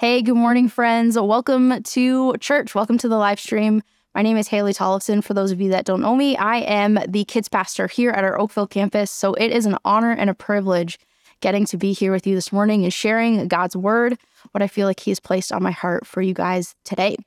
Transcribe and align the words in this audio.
Hey, 0.00 0.22
good 0.22 0.34
morning, 0.34 0.70
friends. 0.70 1.18
Welcome 1.18 1.82
to 1.82 2.34
church. 2.38 2.74
Welcome 2.74 2.96
to 2.96 3.06
the 3.06 3.18
live 3.18 3.38
stream. 3.38 3.82
My 4.14 4.22
name 4.22 4.38
is 4.38 4.48
Haley 4.48 4.72
Tollefson. 4.72 5.22
For 5.22 5.34
those 5.34 5.52
of 5.52 5.60
you 5.60 5.72
that 5.72 5.84
don't 5.84 6.00
know 6.00 6.16
me, 6.16 6.38
I 6.38 6.60
am 6.60 6.98
the 7.06 7.26
kids 7.26 7.50
pastor 7.50 7.86
here 7.86 8.08
at 8.08 8.24
our 8.24 8.40
Oakville 8.40 8.66
campus. 8.66 9.10
So 9.10 9.34
it 9.34 9.48
is 9.48 9.66
an 9.66 9.76
honor 9.84 10.10
and 10.10 10.30
a 10.30 10.34
privilege 10.34 10.98
getting 11.42 11.66
to 11.66 11.76
be 11.76 11.92
here 11.92 12.12
with 12.12 12.26
you 12.26 12.34
this 12.34 12.50
morning 12.50 12.82
and 12.84 12.94
sharing 12.94 13.46
God's 13.46 13.76
word, 13.76 14.16
what 14.52 14.62
I 14.62 14.68
feel 14.68 14.86
like 14.86 15.00
He 15.00 15.10
has 15.10 15.20
placed 15.20 15.52
on 15.52 15.62
my 15.62 15.70
heart 15.70 16.06
for 16.06 16.22
you 16.22 16.32
guys 16.32 16.74
today. 16.82 17.18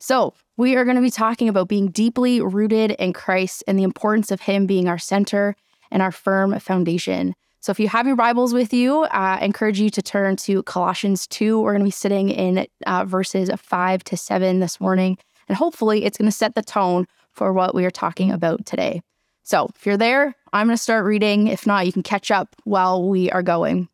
So, 0.00 0.34
we 0.56 0.74
are 0.74 0.82
going 0.84 0.96
to 0.96 1.02
be 1.02 1.12
talking 1.12 1.48
about 1.48 1.68
being 1.68 1.92
deeply 1.92 2.40
rooted 2.40 2.90
in 2.90 3.12
Christ 3.12 3.62
and 3.68 3.78
the 3.78 3.84
importance 3.84 4.32
of 4.32 4.40
Him 4.40 4.66
being 4.66 4.88
our 4.88 4.98
center 4.98 5.54
and 5.92 6.02
our 6.02 6.10
firm 6.10 6.58
foundation. 6.58 7.36
So, 7.66 7.72
if 7.72 7.80
you 7.80 7.88
have 7.88 8.06
your 8.06 8.14
Bibles 8.14 8.54
with 8.54 8.72
you, 8.72 9.02
uh, 9.02 9.08
I 9.12 9.44
encourage 9.44 9.80
you 9.80 9.90
to 9.90 10.00
turn 10.00 10.36
to 10.36 10.62
Colossians 10.62 11.26
2. 11.26 11.60
We're 11.60 11.72
going 11.72 11.80
to 11.80 11.84
be 11.84 11.90
sitting 11.90 12.28
in 12.30 12.68
uh, 12.86 13.04
verses 13.04 13.50
5 13.56 14.04
to 14.04 14.16
7 14.16 14.60
this 14.60 14.80
morning, 14.80 15.18
and 15.48 15.58
hopefully, 15.58 16.04
it's 16.04 16.16
going 16.16 16.30
to 16.30 16.36
set 16.36 16.54
the 16.54 16.62
tone 16.62 17.08
for 17.32 17.52
what 17.52 17.74
we 17.74 17.84
are 17.84 17.90
talking 17.90 18.30
about 18.30 18.64
today. 18.66 19.02
So, 19.42 19.68
if 19.74 19.84
you're 19.84 19.96
there, 19.96 20.36
I'm 20.52 20.68
going 20.68 20.76
to 20.76 20.80
start 20.80 21.06
reading. 21.06 21.48
If 21.48 21.66
not, 21.66 21.86
you 21.86 21.92
can 21.92 22.04
catch 22.04 22.30
up 22.30 22.54
while 22.62 23.08
we 23.08 23.32
are 23.32 23.42
going. 23.42 23.88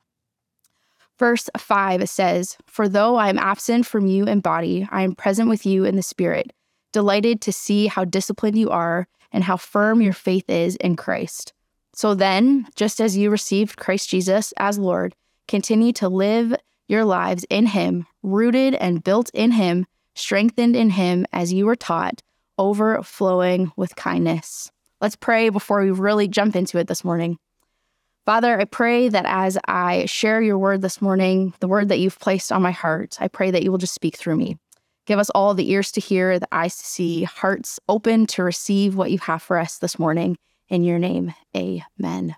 Verse 1.18 1.48
5 1.56 2.06
says, 2.10 2.58
For 2.66 2.90
though 2.90 3.16
I 3.16 3.30
am 3.30 3.38
absent 3.38 3.86
from 3.86 4.06
you 4.06 4.26
in 4.26 4.40
body, 4.40 4.86
I 4.90 5.00
am 5.00 5.14
present 5.14 5.48
with 5.48 5.64
you 5.64 5.86
in 5.86 5.96
the 5.96 6.02
spirit, 6.02 6.52
delighted 6.92 7.40
to 7.40 7.52
see 7.52 7.86
how 7.86 8.04
disciplined 8.04 8.58
you 8.58 8.68
are 8.68 9.08
and 9.32 9.42
how 9.42 9.56
firm 9.56 10.02
your 10.02 10.12
faith 10.12 10.50
is 10.50 10.76
in 10.76 10.94
Christ. 10.94 11.54
So 11.94 12.14
then, 12.14 12.68
just 12.74 13.00
as 13.00 13.16
you 13.16 13.30
received 13.30 13.76
Christ 13.76 14.08
Jesus 14.08 14.52
as 14.56 14.78
Lord, 14.78 15.14
continue 15.46 15.92
to 15.94 16.08
live 16.08 16.54
your 16.88 17.04
lives 17.04 17.44
in 17.50 17.66
Him, 17.66 18.06
rooted 18.22 18.74
and 18.74 19.04
built 19.04 19.30
in 19.34 19.52
Him, 19.52 19.86
strengthened 20.14 20.74
in 20.74 20.90
Him 20.90 21.26
as 21.32 21.52
you 21.52 21.66
were 21.66 21.76
taught, 21.76 22.22
overflowing 22.58 23.72
with 23.76 23.96
kindness. 23.96 24.70
Let's 25.00 25.16
pray 25.16 25.48
before 25.48 25.82
we 25.82 25.90
really 25.90 26.28
jump 26.28 26.56
into 26.56 26.78
it 26.78 26.86
this 26.86 27.04
morning. 27.04 27.38
Father, 28.24 28.60
I 28.60 28.64
pray 28.66 29.08
that 29.08 29.24
as 29.26 29.58
I 29.66 30.06
share 30.06 30.40
your 30.40 30.56
word 30.56 30.80
this 30.80 31.02
morning, 31.02 31.54
the 31.58 31.66
word 31.66 31.88
that 31.88 31.98
you've 31.98 32.20
placed 32.20 32.52
on 32.52 32.62
my 32.62 32.70
heart, 32.70 33.16
I 33.20 33.26
pray 33.26 33.50
that 33.50 33.64
you 33.64 33.70
will 33.70 33.78
just 33.78 33.94
speak 33.94 34.16
through 34.16 34.36
me. 34.36 34.58
Give 35.06 35.18
us 35.18 35.28
all 35.30 35.54
the 35.54 35.70
ears 35.72 35.90
to 35.92 36.00
hear, 36.00 36.38
the 36.38 36.46
eyes 36.52 36.76
to 36.76 36.84
see, 36.84 37.24
hearts 37.24 37.80
open 37.88 38.26
to 38.28 38.44
receive 38.44 38.94
what 38.94 39.10
you 39.10 39.18
have 39.18 39.42
for 39.42 39.58
us 39.58 39.78
this 39.78 39.98
morning. 39.98 40.38
In 40.72 40.84
your 40.84 40.98
name, 40.98 41.34
amen. 41.54 42.34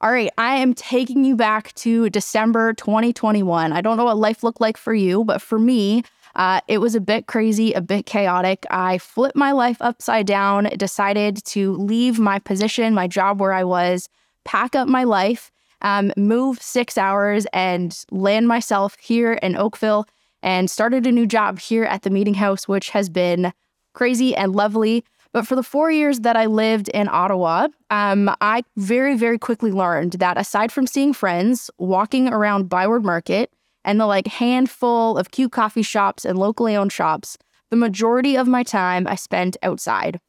All 0.00 0.10
right, 0.10 0.32
I 0.38 0.56
am 0.56 0.72
taking 0.72 1.22
you 1.22 1.36
back 1.36 1.74
to 1.74 2.08
December 2.08 2.72
2021. 2.72 3.74
I 3.74 3.80
don't 3.82 3.98
know 3.98 4.06
what 4.06 4.16
life 4.16 4.42
looked 4.42 4.62
like 4.62 4.78
for 4.78 4.94
you, 4.94 5.22
but 5.22 5.42
for 5.42 5.58
me, 5.58 6.02
uh, 6.34 6.62
it 6.66 6.78
was 6.78 6.94
a 6.94 7.00
bit 7.00 7.26
crazy, 7.26 7.74
a 7.74 7.82
bit 7.82 8.06
chaotic. 8.06 8.64
I 8.70 8.96
flipped 8.96 9.36
my 9.36 9.52
life 9.52 9.76
upside 9.82 10.26
down, 10.26 10.64
decided 10.78 11.44
to 11.44 11.74
leave 11.74 12.18
my 12.18 12.38
position, 12.38 12.94
my 12.94 13.06
job 13.06 13.38
where 13.38 13.52
I 13.52 13.64
was, 13.64 14.08
pack 14.44 14.74
up 14.74 14.88
my 14.88 15.04
life, 15.04 15.52
um, 15.82 16.10
move 16.16 16.58
six 16.62 16.96
hours, 16.96 17.46
and 17.52 18.02
land 18.10 18.48
myself 18.48 18.96
here 18.98 19.34
in 19.34 19.58
Oakville 19.58 20.06
and 20.42 20.70
started 20.70 21.06
a 21.06 21.12
new 21.12 21.26
job 21.26 21.58
here 21.58 21.84
at 21.84 22.00
the 22.00 22.08
meeting 22.08 22.32
house, 22.32 22.66
which 22.66 22.88
has 22.90 23.10
been 23.10 23.52
crazy 23.92 24.34
and 24.34 24.56
lovely. 24.56 25.04
But 25.32 25.46
for 25.46 25.56
the 25.56 25.62
four 25.62 25.90
years 25.90 26.20
that 26.20 26.36
I 26.36 26.46
lived 26.46 26.88
in 26.90 27.08
Ottawa, 27.08 27.68
um, 27.90 28.30
I 28.40 28.64
very, 28.76 29.16
very 29.16 29.38
quickly 29.38 29.72
learned 29.72 30.14
that 30.14 30.36
aside 30.36 30.70
from 30.70 30.86
seeing 30.86 31.14
friends, 31.14 31.70
walking 31.78 32.28
around 32.28 32.68
Byward 32.68 33.04
Market, 33.04 33.50
and 33.84 33.98
the 33.98 34.06
like 34.06 34.26
handful 34.26 35.16
of 35.16 35.30
cute 35.30 35.52
coffee 35.52 35.82
shops 35.82 36.24
and 36.24 36.38
locally 36.38 36.76
owned 36.76 36.92
shops, 36.92 37.36
the 37.70 37.76
majority 37.76 38.36
of 38.36 38.46
my 38.46 38.62
time 38.62 39.06
I 39.06 39.14
spent 39.14 39.56
outside. 39.62 40.20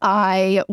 I 0.00 0.64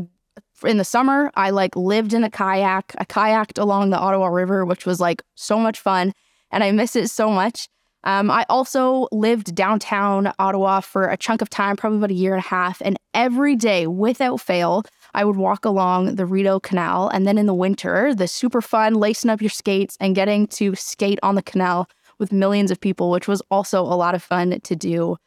in 0.66 0.78
the 0.78 0.84
summer, 0.84 1.32
I 1.36 1.52
like 1.52 1.76
lived 1.76 2.14
in 2.14 2.24
a 2.24 2.30
kayak. 2.30 2.96
I 2.98 3.06
kayaked 3.06 3.60
along 3.60 3.92
the 3.92 4.00
Ottawa 4.00 4.28
River, 4.28 4.66
which 4.66 4.86
was 4.86 5.00
like 5.00 5.24
so 5.36 5.60
much 5.60 5.80
fun, 5.80 6.14
and 6.52 6.64
I 6.64 6.72
miss 6.72 6.96
it 6.96 7.10
so 7.10 7.30
much. 7.30 7.70
Um, 8.04 8.32
I 8.32 8.46
also 8.50 9.08
lived 9.12 9.56
downtown 9.56 10.32
Ottawa 10.40 10.80
for 10.80 11.10
a 11.10 11.18
chunk 11.18 11.42
of 11.42 11.50
time, 11.50 11.76
probably 11.76 11.98
about 11.98 12.12
a 12.12 12.16
year 12.16 12.34
and 12.34 12.44
a 12.44 12.48
half. 12.48 12.82
And 12.82 12.98
every 13.14 13.56
day, 13.56 13.88
without 13.88 14.38
fail, 14.38 14.84
I 15.14 15.26
would 15.26 15.36
walk 15.36 15.66
along 15.66 16.16
the 16.16 16.26
Rideau 16.26 16.60
Canal. 16.60 17.10
And 17.10 17.28
then 17.28 17.38
in 17.38 17.46
the 17.46 17.54
winter, 17.54 18.16
the 18.16 18.28
super 18.28 18.62
fun 18.62 18.94
lacing 18.94 19.30
up 19.30 19.42
your 19.42 19.50
skates 19.50 19.98
and 20.00 20.16
getting 20.16 20.48
to 20.48 20.76
skate 20.76 21.20
on 21.24 21.36
the 21.36 21.42
canal 21.42 21.90
with 22.20 22.32
millions 22.32 22.72
of 22.72 22.80
people, 22.80 23.12
which 23.12 23.28
was 23.28 23.42
also 23.52 23.82
a 23.82 23.96
lot 23.96 24.16
of 24.16 24.24
fun 24.24 24.60
to 24.62 24.76
do. 24.76 25.18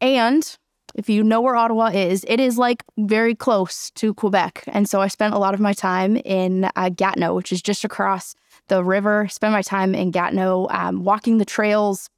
And 0.00 0.56
if 0.94 1.08
you 1.10 1.22
know 1.22 1.40
where 1.40 1.56
Ottawa 1.56 1.86
is, 1.88 2.24
it 2.26 2.40
is 2.40 2.56
like 2.56 2.82
very 2.98 3.34
close 3.34 3.90
to 3.92 4.14
Quebec. 4.14 4.64
And 4.66 4.88
so 4.88 5.00
I 5.00 5.08
spent 5.08 5.34
a 5.34 5.38
lot 5.38 5.54
of 5.54 5.60
my 5.60 5.72
time 5.72 6.16
in 6.16 6.70
uh, 6.74 6.88
Gatineau, 6.88 7.34
which 7.34 7.52
is 7.52 7.60
just 7.60 7.84
across 7.84 8.34
the 8.68 8.84
river, 8.84 9.28
spend 9.28 9.52
my 9.52 9.62
time 9.62 9.94
in 9.94 10.10
Gatineau, 10.10 10.68
um, 10.70 11.04
walking 11.04 11.38
the 11.38 11.44
trails, 11.44 12.10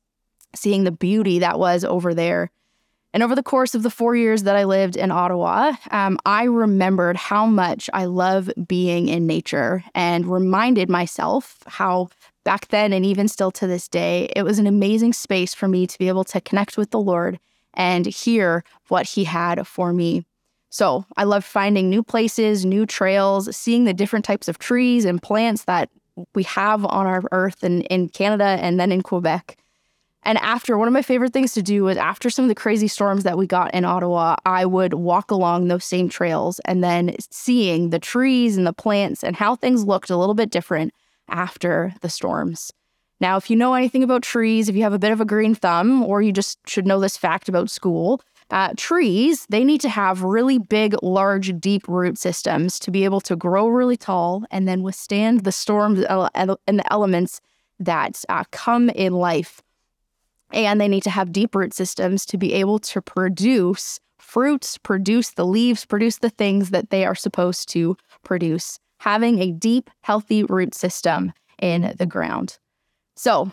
seeing 0.55 0.85
the 0.85 0.91
beauty 0.91 1.39
that 1.41 1.59
was 1.59 1.85
over 1.85 2.15
there. 2.15 2.51
And 3.15 3.23
over 3.23 3.35
the 3.35 3.43
course 3.43 3.75
of 3.75 3.83
the 3.83 3.91
four 3.91 4.15
years 4.15 4.43
that 4.43 4.57
I 4.57 4.65
lived 4.65 4.97
in 4.97 5.11
Ottawa, 5.11 5.73
um, 5.91 6.19
I 6.27 6.45
remembered 6.45 7.17
how 7.17 7.47
much 7.47 7.89
I 7.93 8.05
love 8.05 8.51
being 8.67 9.09
in 9.09 9.27
nature 9.27 9.83
and 9.95 10.27
reminded 10.27 10.91
myself 10.91 11.59
how 11.67 12.11
back 12.45 12.69
then 12.69 12.93
and 12.93 13.05
even 13.05 13.27
still 13.29 13.51
to 13.53 13.67
this 13.67 13.89
day, 13.89 14.31
it 14.37 14.43
was 14.43 14.59
an 14.59 14.67
amazing 14.67 15.15
space 15.15 15.55
for 15.55 15.69
me 15.69 15.87
to 15.87 15.99
be 15.99 16.09
able 16.09 16.25
to 16.25 16.41
connect 16.41 16.77
with 16.77 16.91
the 16.91 17.01
Lord 17.01 17.41
and 17.75 18.07
hear 18.07 18.63
what 18.89 19.07
He 19.07 19.25
had 19.25 19.67
for 19.67 19.93
me. 19.93 20.25
So 20.71 21.07
I 21.17 21.25
love 21.25 21.45
finding 21.45 21.89
new 21.89 22.03
places, 22.03 22.65
new 22.65 22.85
trails, 22.85 23.55
seeing 23.57 23.85
the 23.85 23.95
different 23.95 24.25
types 24.25 24.49
of 24.49 24.59
trees 24.59 25.07
and 25.07 25.23
plants 25.23 25.65
that 25.65 25.89
we 26.35 26.43
have 26.45 26.85
on 26.85 27.07
our 27.07 27.23
earth 27.33 27.63
and 27.63 27.83
in 27.85 28.09
Canada 28.09 28.45
and 28.45 28.79
then 28.79 28.93
in 28.93 29.03
Quebec. 29.03 29.57
And 30.25 30.37
after 30.39 30.77
one 30.77 30.89
of 30.89 30.95
my 30.95 31.03
favorite 31.03 31.33
things 31.33 31.55
to 31.55 31.63
do 31.63 31.85
was 31.85 31.97
after 31.97 32.29
some 32.29 32.45
of 32.45 32.49
the 32.49 32.55
crazy 32.55 32.89
storms 32.89 33.25
that 33.25 33.39
we 33.39 33.47
got 33.47 33.73
in 33.73 33.85
Ottawa, 33.85 34.37
I 34.45 34.67
would 34.67 34.95
walk 34.95 35.31
along 35.31 35.69
those 35.69 35.85
same 35.85 36.09
trails 36.09 36.61
and 36.65 36.83
then 36.83 37.15
seeing 37.31 37.91
the 37.91 37.99
trees 37.99 38.57
and 38.57 38.67
the 38.67 38.73
plants 38.73 39.23
and 39.23 39.37
how 39.37 39.55
things 39.55 39.85
looked 39.85 40.11
a 40.11 40.17
little 40.17 40.35
bit 40.35 40.51
different 40.51 40.93
after 41.29 41.95
the 42.01 42.11
storms. 42.11 42.73
Now, 43.21 43.37
if 43.37 43.51
you 43.51 43.57
know 43.57 43.75
anything 43.75 44.03
about 44.03 44.23
trees, 44.23 44.69
if 44.69 44.77
you 44.77 44.83
have 44.83 44.93
a 44.93 44.99
bit 44.99 45.13
of 45.13 45.21
a 45.21 45.25
green 45.25 45.55
thumb, 45.55 46.03
or 46.03 46.23
you 46.23 46.33
just 46.33 46.59
should 46.69 46.87
know 46.87 47.01
this 47.01 47.17
fact 47.17 47.49
about 47.49 47.71
school, 47.71 48.21
uh, 48.51 48.73
trees, 48.77 49.47
they 49.49 49.65
need 49.65 49.81
to 49.83 49.89
have 49.89 50.23
really 50.23 50.59
big, 50.59 50.95
large, 51.03 51.59
deep 51.61 51.87
root 51.87 52.17
systems 52.19 52.79
to 52.81 52.91
be 52.91 53.05
able 53.05 53.21
to 53.21 53.37
grow 53.37 53.69
really 53.69 53.97
tall 53.97 54.45
and 54.51 54.67
then 54.67 54.83
withstand 54.83 55.45
the 55.45 55.53
storms 55.53 56.05
and 56.35 56.51
the 56.51 56.93
elements 56.93 57.41
that 57.79 58.25
uh, 58.29 58.45
come 58.51 58.91
in 58.91 59.13
life. 59.13 59.63
And 60.51 60.81
they 60.81 60.89
need 60.89 61.03
to 61.03 61.11
have 61.11 61.31
deep 61.31 61.55
root 61.55 61.75
systems 61.75 62.25
to 62.27 62.39
be 62.39 62.55
able 62.55 62.79
to 62.81 63.03
produce 63.03 64.01
fruits, 64.19 64.79
produce 64.79 65.31
the 65.31 65.47
leaves, 65.47 65.85
produce 65.85 66.19
the 66.19 66.31
things 66.31 66.71
that 66.71 66.91
they 66.91 67.05
are 67.05 67.15
supposed 67.15 67.69
to 67.71 67.97
produce. 68.25 68.79
Having 69.01 69.41
a 69.41 69.53
deep, 69.53 69.91
healthy 70.01 70.43
root 70.43 70.75
system 70.75 71.33
in 71.61 71.95
the 71.99 72.07
ground. 72.07 72.59
So, 73.15 73.53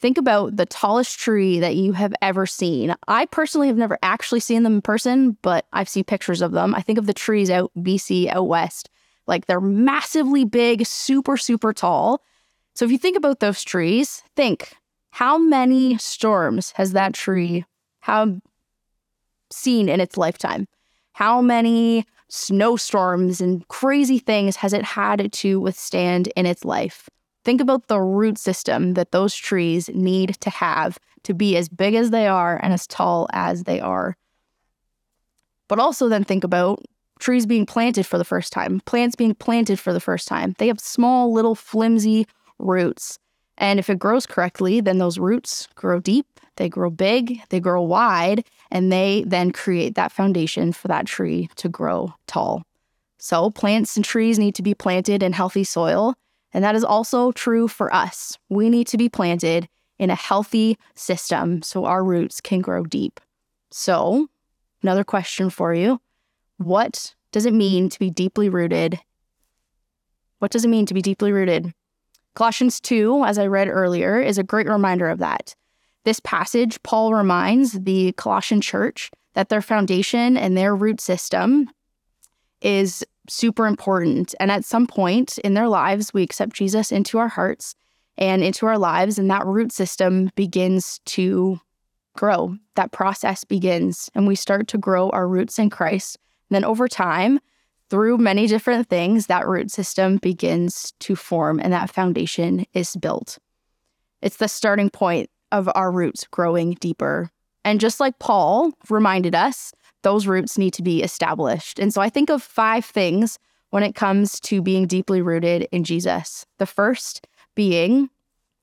think 0.00 0.18
about 0.18 0.56
the 0.56 0.66
tallest 0.66 1.18
tree 1.18 1.60
that 1.60 1.76
you 1.76 1.92
have 1.92 2.14
ever 2.22 2.46
seen. 2.46 2.94
I 3.06 3.26
personally 3.26 3.68
have 3.68 3.76
never 3.76 3.98
actually 4.02 4.40
seen 4.40 4.62
them 4.62 4.76
in 4.76 4.82
person, 4.82 5.36
but 5.42 5.66
I've 5.72 5.88
seen 5.88 6.04
pictures 6.04 6.40
of 6.40 6.52
them. 6.52 6.74
I 6.74 6.80
think 6.80 6.98
of 6.98 7.06
the 7.06 7.14
trees 7.14 7.50
out 7.50 7.70
BC, 7.76 8.28
out 8.28 8.48
west. 8.48 8.88
Like 9.26 9.46
they're 9.46 9.60
massively 9.60 10.44
big, 10.44 10.86
super, 10.86 11.36
super 11.36 11.72
tall. 11.72 12.22
So 12.74 12.84
if 12.84 12.90
you 12.90 12.98
think 12.98 13.16
about 13.16 13.40
those 13.40 13.62
trees, 13.62 14.22
think 14.36 14.74
how 15.10 15.38
many 15.38 15.98
storms 15.98 16.72
has 16.72 16.92
that 16.92 17.14
tree 17.14 17.64
have 18.00 18.40
seen 19.52 19.88
in 19.88 20.00
its 20.00 20.16
lifetime? 20.16 20.66
How 21.12 21.42
many 21.42 22.06
snowstorms 22.28 23.40
and 23.40 23.66
crazy 23.68 24.18
things 24.18 24.56
has 24.56 24.72
it 24.72 24.84
had 24.84 25.32
to 25.32 25.60
withstand 25.60 26.28
in 26.36 26.46
its 26.46 26.64
life? 26.64 27.10
Think 27.44 27.60
about 27.60 27.88
the 27.88 28.00
root 28.00 28.38
system 28.38 28.94
that 28.94 29.12
those 29.12 29.34
trees 29.34 29.88
need 29.94 30.36
to 30.40 30.50
have 30.50 30.98
to 31.24 31.34
be 31.34 31.56
as 31.56 31.68
big 31.68 31.94
as 31.94 32.10
they 32.10 32.26
are 32.26 32.58
and 32.62 32.72
as 32.72 32.86
tall 32.86 33.28
as 33.32 33.64
they 33.64 33.80
are. 33.80 34.16
But 35.68 35.78
also 35.78 36.08
then 36.08 36.24
think 36.24 36.44
about 36.44 36.84
trees 37.18 37.46
being 37.46 37.66
planted 37.66 38.06
for 38.06 38.18
the 38.18 38.24
first 38.24 38.52
time, 38.52 38.80
plants 38.86 39.14
being 39.14 39.34
planted 39.34 39.78
for 39.78 39.92
the 39.92 40.00
first 40.00 40.26
time. 40.26 40.54
They 40.58 40.66
have 40.66 40.80
small, 40.80 41.32
little, 41.32 41.54
flimsy 41.54 42.26
roots. 42.58 43.18
And 43.56 43.78
if 43.78 43.90
it 43.90 43.98
grows 43.98 44.26
correctly, 44.26 44.80
then 44.80 44.98
those 44.98 45.18
roots 45.18 45.68
grow 45.74 46.00
deep, 46.00 46.26
they 46.56 46.68
grow 46.68 46.90
big, 46.90 47.40
they 47.50 47.60
grow 47.60 47.82
wide, 47.82 48.44
and 48.70 48.90
they 48.90 49.24
then 49.26 49.50
create 49.50 49.94
that 49.94 50.12
foundation 50.12 50.72
for 50.72 50.88
that 50.88 51.06
tree 51.06 51.48
to 51.56 51.68
grow 51.68 52.14
tall. 52.26 52.62
So, 53.18 53.50
plants 53.50 53.96
and 53.96 54.04
trees 54.04 54.38
need 54.38 54.54
to 54.54 54.62
be 54.62 54.74
planted 54.74 55.22
in 55.22 55.34
healthy 55.34 55.64
soil 55.64 56.14
and 56.52 56.64
that 56.64 56.74
is 56.74 56.84
also 56.84 57.32
true 57.32 57.68
for 57.68 57.92
us. 57.94 58.38
We 58.48 58.68
need 58.68 58.86
to 58.88 58.96
be 58.96 59.08
planted 59.08 59.68
in 59.98 60.10
a 60.10 60.14
healthy 60.14 60.78
system 60.94 61.62
so 61.62 61.84
our 61.84 62.02
roots 62.02 62.40
can 62.40 62.60
grow 62.60 62.84
deep. 62.84 63.20
So, 63.70 64.28
another 64.82 65.04
question 65.04 65.50
for 65.50 65.74
you 65.74 66.00
What 66.56 67.14
does 67.32 67.46
it 67.46 67.54
mean 67.54 67.88
to 67.90 67.98
be 67.98 68.10
deeply 68.10 68.48
rooted? 68.48 68.98
What 70.38 70.50
does 70.50 70.64
it 70.64 70.68
mean 70.68 70.86
to 70.86 70.94
be 70.94 71.02
deeply 71.02 71.32
rooted? 71.32 71.72
Colossians 72.34 72.80
2, 72.80 73.24
as 73.24 73.38
I 73.38 73.46
read 73.46 73.68
earlier, 73.68 74.20
is 74.20 74.38
a 74.38 74.42
great 74.42 74.68
reminder 74.68 75.08
of 75.08 75.18
that. 75.18 75.54
This 76.04 76.20
passage, 76.20 76.82
Paul 76.82 77.12
reminds 77.12 77.72
the 77.72 78.12
Colossian 78.12 78.60
church 78.62 79.10
that 79.34 79.48
their 79.50 79.60
foundation 79.60 80.36
and 80.36 80.56
their 80.56 80.74
root 80.74 81.00
system 81.00 81.68
is 82.62 83.04
super 83.30 83.66
important. 83.66 84.34
And 84.40 84.50
at 84.50 84.64
some 84.64 84.86
point 84.86 85.38
in 85.38 85.54
their 85.54 85.68
lives, 85.68 86.12
we 86.12 86.22
accept 86.22 86.54
Jesus 86.54 86.92
into 86.92 87.18
our 87.18 87.28
hearts 87.28 87.74
and 88.18 88.42
into 88.42 88.66
our 88.66 88.78
lives, 88.78 89.18
and 89.18 89.30
that 89.30 89.46
root 89.46 89.72
system 89.72 90.30
begins 90.34 91.00
to 91.06 91.58
grow. 92.14 92.56
That 92.74 92.92
process 92.92 93.44
begins, 93.44 94.10
and 94.14 94.26
we 94.26 94.34
start 94.34 94.68
to 94.68 94.78
grow 94.78 95.08
our 95.10 95.26
roots 95.26 95.58
in 95.58 95.70
Christ. 95.70 96.18
And 96.50 96.56
then 96.56 96.64
over 96.64 96.88
time, 96.88 97.40
through 97.88 98.18
many 98.18 98.46
different 98.46 98.88
things, 98.88 99.26
that 99.26 99.48
root 99.48 99.70
system 99.70 100.18
begins 100.18 100.92
to 101.00 101.16
form 101.16 101.60
and 101.60 101.72
that 101.72 101.90
foundation 101.90 102.66
is 102.72 102.94
built. 102.96 103.38
It's 104.22 104.36
the 104.36 104.48
starting 104.48 104.90
point 104.90 105.30
of 105.50 105.68
our 105.74 105.90
roots 105.90 106.26
growing 106.30 106.74
deeper. 106.74 107.30
And 107.64 107.80
just 107.80 108.00
like 108.00 108.18
Paul 108.18 108.72
reminded 108.88 109.34
us, 109.34 109.72
those 110.02 110.26
roots 110.26 110.58
need 110.58 110.74
to 110.74 110.82
be 110.82 111.02
established. 111.02 111.78
And 111.78 111.92
so 111.92 112.00
I 112.00 112.08
think 112.08 112.30
of 112.30 112.42
five 112.42 112.84
things 112.84 113.38
when 113.70 113.82
it 113.82 113.94
comes 113.94 114.40
to 114.40 114.62
being 114.62 114.86
deeply 114.86 115.22
rooted 115.22 115.68
in 115.72 115.84
Jesus. 115.84 116.46
The 116.58 116.66
first 116.66 117.26
being 117.54 118.10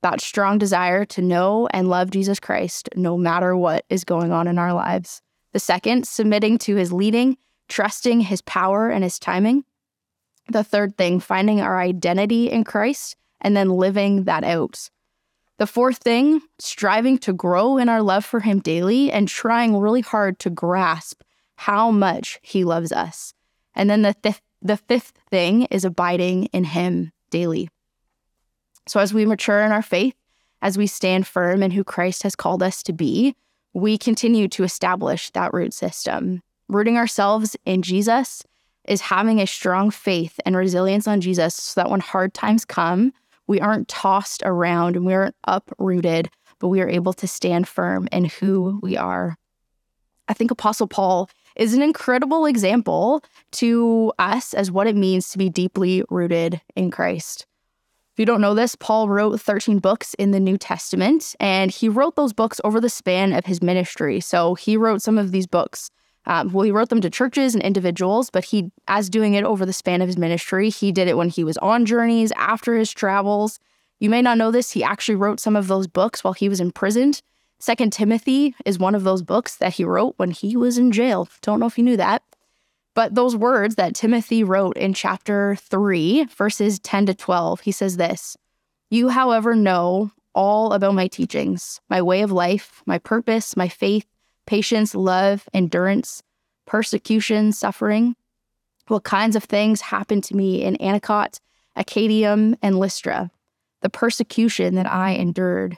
that 0.02 0.20
strong 0.20 0.58
desire 0.58 1.04
to 1.06 1.22
know 1.22 1.68
and 1.72 1.88
love 1.88 2.10
Jesus 2.10 2.38
Christ 2.38 2.88
no 2.94 3.16
matter 3.16 3.56
what 3.56 3.84
is 3.88 4.04
going 4.04 4.32
on 4.32 4.46
in 4.46 4.58
our 4.58 4.72
lives. 4.72 5.22
The 5.52 5.58
second, 5.58 6.06
submitting 6.06 6.58
to 6.58 6.76
his 6.76 6.92
leading, 6.92 7.36
trusting 7.68 8.20
his 8.20 8.40
power 8.42 8.90
and 8.90 9.02
his 9.02 9.18
timing. 9.18 9.64
The 10.50 10.64
third 10.64 10.96
thing, 10.96 11.20
finding 11.20 11.60
our 11.60 11.78
identity 11.78 12.50
in 12.50 12.64
Christ 12.64 13.16
and 13.40 13.56
then 13.56 13.70
living 13.70 14.24
that 14.24 14.44
out. 14.44 14.90
The 15.58 15.66
fourth 15.66 15.98
thing, 15.98 16.40
striving 16.60 17.18
to 17.18 17.32
grow 17.32 17.78
in 17.78 17.88
our 17.88 18.00
love 18.00 18.24
for 18.24 18.40
Him 18.40 18.60
daily 18.60 19.10
and 19.10 19.26
trying 19.26 19.76
really 19.76 20.00
hard 20.00 20.38
to 20.40 20.50
grasp 20.50 21.22
how 21.58 21.90
much 21.90 22.38
He 22.40 22.62
loves 22.62 22.92
us. 22.92 23.34
And 23.74 23.90
then 23.90 24.02
the, 24.02 24.14
th- 24.22 24.40
the 24.62 24.76
fifth 24.76 25.18
thing 25.28 25.64
is 25.64 25.84
abiding 25.84 26.44
in 26.46 26.62
Him 26.62 27.12
daily. 27.30 27.68
So 28.86 29.00
as 29.00 29.12
we 29.12 29.26
mature 29.26 29.60
in 29.62 29.72
our 29.72 29.82
faith, 29.82 30.14
as 30.62 30.78
we 30.78 30.86
stand 30.86 31.26
firm 31.26 31.62
in 31.62 31.72
who 31.72 31.82
Christ 31.82 32.22
has 32.22 32.36
called 32.36 32.62
us 32.62 32.82
to 32.84 32.92
be, 32.92 33.34
we 33.74 33.98
continue 33.98 34.48
to 34.48 34.64
establish 34.64 35.30
that 35.30 35.52
root 35.52 35.74
system. 35.74 36.42
Rooting 36.68 36.96
ourselves 36.96 37.56
in 37.64 37.82
Jesus 37.82 38.44
is 38.86 39.00
having 39.00 39.40
a 39.40 39.46
strong 39.46 39.90
faith 39.90 40.38
and 40.46 40.56
resilience 40.56 41.06
on 41.08 41.20
Jesus 41.20 41.54
so 41.54 41.80
that 41.80 41.90
when 41.90 42.00
hard 42.00 42.34
times 42.34 42.64
come, 42.64 43.12
we 43.48 43.60
aren't 43.60 43.88
tossed 43.88 44.42
around 44.44 44.94
and 44.94 45.04
we 45.04 45.14
aren't 45.14 45.36
uprooted, 45.44 46.30
but 46.60 46.68
we 46.68 46.80
are 46.80 46.88
able 46.88 47.12
to 47.14 47.26
stand 47.26 47.66
firm 47.66 48.08
in 48.12 48.26
who 48.26 48.78
we 48.82 48.96
are. 48.96 49.36
I 50.28 50.34
think 50.34 50.50
Apostle 50.50 50.86
Paul 50.86 51.30
is 51.58 51.74
an 51.74 51.82
incredible 51.82 52.46
example 52.46 53.22
to 53.52 54.12
us 54.18 54.54
as 54.54 54.70
what 54.70 54.86
it 54.86 54.96
means 54.96 55.28
to 55.30 55.38
be 55.38 55.50
deeply 55.50 56.02
rooted 56.08 56.60
in 56.74 56.90
Christ. 56.90 57.46
If 58.12 58.18
you 58.18 58.26
don't 58.26 58.40
know 58.40 58.54
this, 58.54 58.74
Paul 58.74 59.08
wrote 59.08 59.40
13 59.40 59.78
books 59.78 60.14
in 60.14 60.30
the 60.30 60.40
New 60.40 60.56
Testament, 60.56 61.36
and 61.38 61.70
he 61.70 61.88
wrote 61.88 62.16
those 62.16 62.32
books 62.32 62.60
over 62.64 62.80
the 62.80 62.88
span 62.88 63.32
of 63.32 63.44
his 63.44 63.62
ministry. 63.62 64.20
So 64.20 64.54
he 64.54 64.76
wrote 64.76 65.02
some 65.02 65.18
of 65.18 65.30
these 65.30 65.46
books 65.46 65.90
um, 66.28 66.52
well, 66.52 66.64
he 66.64 66.70
wrote 66.70 66.90
them 66.90 67.00
to 67.00 67.08
churches 67.08 67.54
and 67.54 67.64
individuals, 67.64 68.28
but 68.28 68.44
he, 68.44 68.70
as 68.86 69.08
doing 69.08 69.32
it 69.32 69.44
over 69.44 69.64
the 69.64 69.72
span 69.72 70.02
of 70.02 70.08
his 70.08 70.18
ministry, 70.18 70.68
he 70.68 70.92
did 70.92 71.08
it 71.08 71.16
when 71.16 71.30
he 71.30 71.42
was 71.42 71.56
on 71.58 71.86
journeys, 71.86 72.32
after 72.36 72.76
his 72.76 72.92
travels. 72.92 73.58
You 73.98 74.10
may 74.10 74.20
not 74.20 74.36
know 74.36 74.50
this, 74.50 74.72
he 74.72 74.84
actually 74.84 75.14
wrote 75.14 75.40
some 75.40 75.56
of 75.56 75.68
those 75.68 75.86
books 75.86 76.22
while 76.22 76.34
he 76.34 76.50
was 76.50 76.60
imprisoned. 76.60 77.22
Second 77.60 77.92
Timothy 77.92 78.54
is 78.64 78.78
one 78.78 78.94
of 78.94 79.04
those 79.04 79.22
books 79.22 79.56
that 79.56 79.74
he 79.74 79.84
wrote 79.84 80.14
when 80.16 80.30
he 80.30 80.56
was 80.56 80.78
in 80.78 80.92
jail. 80.92 81.28
Don't 81.42 81.58
know 81.58 81.66
if 81.66 81.76
you 81.76 81.84
knew 81.84 81.96
that. 81.96 82.22
But 82.94 83.14
those 83.14 83.36
words 83.36 83.76
that 83.76 83.94
Timothy 83.94 84.42
wrote 84.42 84.76
in 84.76 84.94
chapter 84.94 85.56
3, 85.56 86.24
verses 86.24 86.78
10 86.80 87.06
to 87.06 87.14
12, 87.14 87.60
he 87.60 87.72
says 87.72 87.96
this 87.96 88.36
You, 88.90 89.08
however, 89.08 89.54
know 89.54 90.12
all 90.34 90.72
about 90.72 90.94
my 90.94 91.08
teachings, 91.08 91.80
my 91.90 92.00
way 92.00 92.22
of 92.22 92.30
life, 92.30 92.82
my 92.86 92.98
purpose, 92.98 93.56
my 93.56 93.68
faith 93.68 94.06
patience, 94.46 94.94
love, 94.94 95.46
endurance, 95.52 96.22
persecution, 96.66 97.52
suffering. 97.52 98.16
What 98.86 99.04
kinds 99.04 99.36
of 99.36 99.44
things 99.44 99.82
happened 99.82 100.24
to 100.24 100.36
me 100.36 100.62
in 100.62 100.76
Antioch, 100.76 101.34
Iconium, 101.76 102.56
and 102.62 102.78
Lystra? 102.78 103.30
The 103.82 103.90
persecution 103.90 104.74
that 104.76 104.90
I 104.90 105.10
endured. 105.10 105.76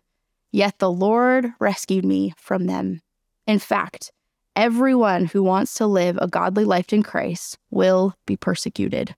Yet 0.53 0.79
the 0.79 0.91
Lord 0.91 1.53
rescued 1.59 2.05
me 2.05 2.35
from 2.37 2.67
them. 2.67 3.03
In 3.47 3.59
fact, 3.59 4.13
everyone 4.57 5.27
who 5.27 5.43
wants 5.43 5.75
to 5.75 5.87
live 5.87 6.19
a 6.21 6.29
godly 6.29 6.65
life 6.65 6.93
in 6.93 7.03
Christ 7.03 7.59
will 7.71 8.15
be 8.27 8.37
persecuted. 8.37 9.15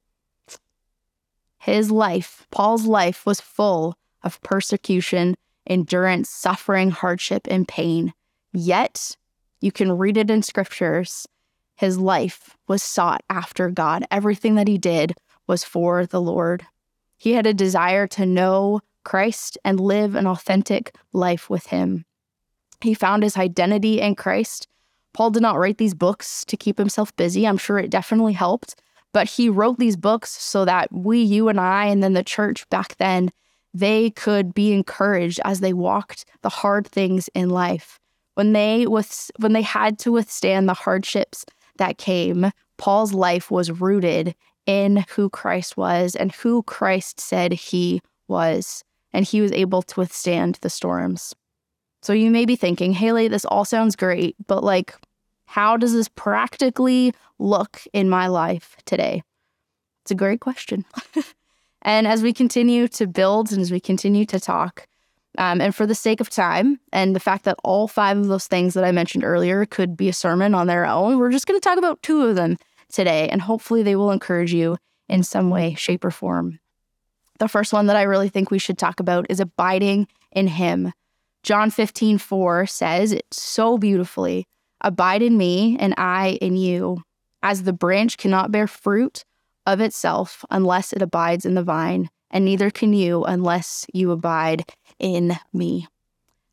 His 1.59 1.91
life, 1.91 2.47
Paul's 2.51 2.87
life, 2.87 3.25
was 3.25 3.41
full 3.41 3.95
of 4.23 4.41
persecution, 4.43 5.37
endurance, 5.67 6.29
suffering, 6.29 6.91
hardship, 6.91 7.47
and 7.49 7.69
pain. 7.69 8.13
Yet 8.53 9.17
you 9.61 9.73
can 9.73 9.97
read 9.97 10.17
it 10.17 10.31
in 10.31 10.43
scriptures. 10.43 11.27
His 11.77 11.99
life 11.99 12.57
was 12.69 12.83
sought 12.83 13.23
after 13.31 13.71
God. 13.71 14.05
Everything 14.11 14.57
that 14.57 14.69
he 14.69 14.77
did 14.77 15.15
was 15.47 15.65
for 15.65 16.05
the 16.05 16.21
Lord. 16.21 16.67
He 17.17 17.33
had 17.33 17.47
a 17.47 17.55
desire 17.55 18.07
to 18.09 18.27
know 18.27 18.81
Christ 19.05 19.59
and 19.65 19.81
live 19.81 20.15
an 20.15 20.27
authentic 20.27 20.95
life 21.13 21.51
with 21.51 21.67
him. 21.67 22.05
He 22.81 22.95
found 22.95 23.23
his 23.23 23.37
identity 23.37 24.01
in 24.01 24.15
Christ. 24.17 24.67
Paul 25.13 25.31
did 25.31 25.43
not 25.43 25.59
write 25.59 25.79
these 25.79 25.95
books 25.95 26.45
to 26.47 26.57
keep 26.57 26.79
himself 26.79 27.15
busy. 27.17 27.47
I'm 27.47 27.59
sure 27.59 27.79
it 27.79 27.91
definitely 27.91 28.33
helped, 28.33 28.75
but 29.13 29.29
he 29.29 29.49
wrote 29.49 29.79
these 29.79 29.97
books 29.97 30.31
so 30.31 30.65
that 30.65 30.93
we, 30.93 31.23
you 31.23 31.49
and 31.49 31.61
I, 31.61 31.87
and 31.87 32.03
then 32.03 32.15
the 32.15 32.25
church 32.25 32.69
back 32.71 32.97
then, 32.97 33.31
they 33.75 34.11
could 34.11 34.55
be 34.55 34.73
encouraged 34.73 35.41
as 35.45 35.61
they 35.61 35.73
walked 35.73 36.25
the 36.43 36.49
hard 36.49 36.87
things 36.87 37.29
in 37.35 37.51
life 37.51 37.99
when 38.35 38.53
they 38.53 38.87
was 38.87 39.31
when 39.39 39.53
they 39.53 39.63
had 39.63 39.99
to 40.01 40.13
withstand 40.13 40.69
the 40.69 40.75
hardships 40.75 41.45
that 41.77 41.99
came, 41.99 42.51
Paul's 42.79 43.13
life 43.13 43.51
was 43.51 43.71
rooted 43.71 44.35
in 44.67 45.05
who 45.11 45.29
Christ 45.29 45.77
was 45.77 46.15
and 46.15 46.33
who 46.33 46.63
Christ 46.63 47.21
said 47.21 47.53
he 47.53 48.01
was, 48.29 48.85
and 49.13 49.25
he 49.25 49.41
was 49.41 49.53
able 49.53 49.83
to 49.83 50.01
withstand 50.01 50.59
the 50.63 50.71
storms. 50.71 51.35
So 52.03 52.13
you 52.13 52.31
may 52.31 52.45
be 52.45 52.57
thinking, 52.57 52.93
Haley, 52.93 53.29
this 53.29 53.45
all 53.45 53.65
sounds 53.65 53.95
great, 53.95 54.37
but 54.47 54.65
like, 54.65 54.95
how 55.47 55.77
does 55.77 55.93
this 55.93 56.09
practically 56.09 57.15
look 57.39 57.83
in 57.93 58.09
my 58.09 58.27
life 58.27 58.77
today? 58.85 59.23
It's 60.03 60.11
a 60.11 60.17
great 60.17 60.41
question. 60.41 60.85
and 61.83 62.07
as 62.07 62.23
we 62.23 62.33
continue 62.33 62.89
to 62.89 63.07
build 63.07 63.53
and 63.53 63.61
as 63.61 63.71
we 63.71 63.79
continue 63.79 64.25
to 64.27 64.41
talk, 64.41 64.89
um, 65.39 65.61
and 65.61 65.75
for 65.75 65.87
the 65.87 65.95
sake 65.95 66.21
of 66.21 66.29
time 66.29 66.79
and 66.93 67.17
the 67.17 67.21
fact 67.21 67.45
that 67.45 67.57
all 67.65 67.89
five 67.89 68.19
of 68.19 68.27
those 68.27 68.47
things 68.47 68.75
that 68.75 68.85
I 68.85 68.93
mentioned 68.93 69.25
earlier 69.25 69.65
could 69.65 69.97
be 69.97 70.09
a 70.09 70.13
sermon 70.13 70.55
on 70.55 70.67
their 70.67 70.87
own, 70.87 71.19
we're 71.19 71.31
just 71.31 71.47
going 71.47 71.59
to 71.59 71.65
talk 71.65 71.79
about 71.79 72.03
two 72.03 72.23
of 72.23 72.37
them 72.37 72.59
today. 72.93 73.29
And 73.29 73.41
hopefully 73.41 73.83
they 73.83 73.97
will 73.97 74.11
encourage 74.11 74.53
you 74.53 74.77
in 75.09 75.23
some 75.23 75.51
way, 75.51 75.75
shape, 75.75 76.05
or 76.05 76.11
form. 76.11 76.59
The 77.39 77.49
first 77.49 77.73
one 77.73 77.87
that 77.87 77.97
I 77.97 78.03
really 78.03 78.29
think 78.29 78.51
we 78.51 78.59
should 78.59 78.79
talk 78.79 79.01
about 79.01 79.27
is 79.29 79.41
abiding 79.41 80.09
in 80.31 80.49
Him. 80.49 80.93
John 81.43 81.71
15, 81.71 82.19
4 82.19 82.67
says 82.67 83.13
it 83.13 83.27
so 83.33 83.79
beautifully 83.79 84.47
Abide 84.83 85.23
in 85.23 85.39
me, 85.39 85.77
and 85.79 85.95
I 85.97 86.39
in 86.41 86.57
you. 86.57 87.03
As 87.43 87.63
the 87.63 87.73
branch 87.73 88.19
cannot 88.19 88.51
bear 88.51 88.67
fruit 88.67 89.25
of 89.65 89.81
itself 89.81 90.45
unless 90.51 90.93
it 90.93 91.03
abides 91.03 91.47
in 91.47 91.55
the 91.55 91.63
vine, 91.63 92.11
and 92.31 92.45
neither 92.45 92.71
can 92.71 92.93
you 92.93 93.25
unless 93.25 93.87
you 93.95 94.11
abide 94.11 94.65
in 94.99 95.37
me. 95.53 95.87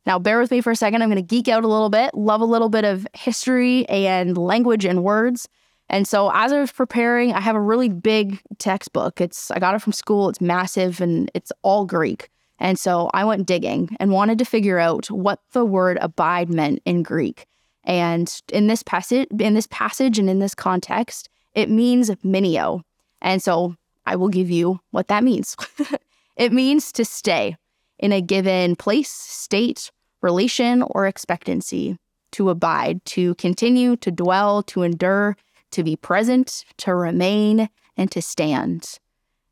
Now, 0.05 0.19
bear 0.19 0.39
with 0.39 0.51
me 0.51 0.61
for 0.61 0.71
a 0.71 0.75
second. 0.75 1.01
I'm 1.01 1.09
going 1.09 1.23
to 1.23 1.35
geek 1.35 1.47
out 1.47 1.63
a 1.63 1.67
little 1.67 1.89
bit, 1.89 2.13
love 2.13 2.41
a 2.41 2.45
little 2.45 2.69
bit 2.69 2.85
of 2.85 3.07
history 3.13 3.87
and 3.89 4.37
language 4.37 4.85
and 4.85 5.03
words. 5.03 5.47
And 5.89 6.07
so, 6.07 6.31
as 6.33 6.51
I 6.51 6.59
was 6.59 6.71
preparing, 6.71 7.33
I 7.33 7.39
have 7.39 7.55
a 7.55 7.61
really 7.61 7.89
big 7.89 8.41
textbook. 8.59 9.19
It's 9.19 9.49
I 9.51 9.59
got 9.59 9.75
it 9.75 9.81
from 9.81 9.93
school. 9.93 10.29
It's 10.29 10.41
massive 10.41 11.01
and 11.01 11.31
it's 11.33 11.51
all 11.63 11.85
Greek. 11.85 12.29
And 12.59 12.77
so 12.77 13.09
I 13.13 13.23
went 13.25 13.47
digging 13.47 13.95
and 13.99 14.11
wanted 14.11 14.37
to 14.39 14.45
figure 14.45 14.79
out 14.79 15.09
what 15.09 15.39
the 15.53 15.65
word 15.65 15.97
abide 16.01 16.49
meant 16.49 16.81
in 16.85 17.03
Greek. 17.03 17.47
And 17.85 18.31
in 18.51 18.67
this 18.67 18.83
passage, 18.83 19.27
in 19.39 19.53
this 19.53 19.67
passage 19.67 20.19
and 20.19 20.29
in 20.29 20.39
this 20.39 20.53
context, 20.53 21.29
it 21.55 21.69
means 21.69 22.09
minio. 22.23 22.81
And 23.21 23.41
so 23.41 23.75
I 24.05 24.15
will 24.15 24.29
give 24.29 24.49
you 24.49 24.79
what 24.91 25.07
that 25.07 25.23
means. 25.23 25.55
it 26.35 26.51
means 26.51 26.91
to 26.93 27.05
stay. 27.05 27.55
in 27.97 28.13
a 28.13 28.21
given 28.21 28.75
place, 28.77 29.09
state, 29.11 29.91
relation, 30.21 30.83
or 30.83 31.05
expectancy. 31.05 31.97
To 32.33 32.51
abide, 32.51 33.03
to 33.05 33.33
continue, 33.35 33.95
to 33.97 34.11
dwell, 34.11 34.61
to 34.63 34.83
endure, 34.83 35.35
to 35.71 35.83
be 35.83 35.95
present, 35.95 36.63
to 36.77 36.95
remain, 36.95 37.69
and 37.97 38.11
to 38.11 38.21
stand. 38.21 38.99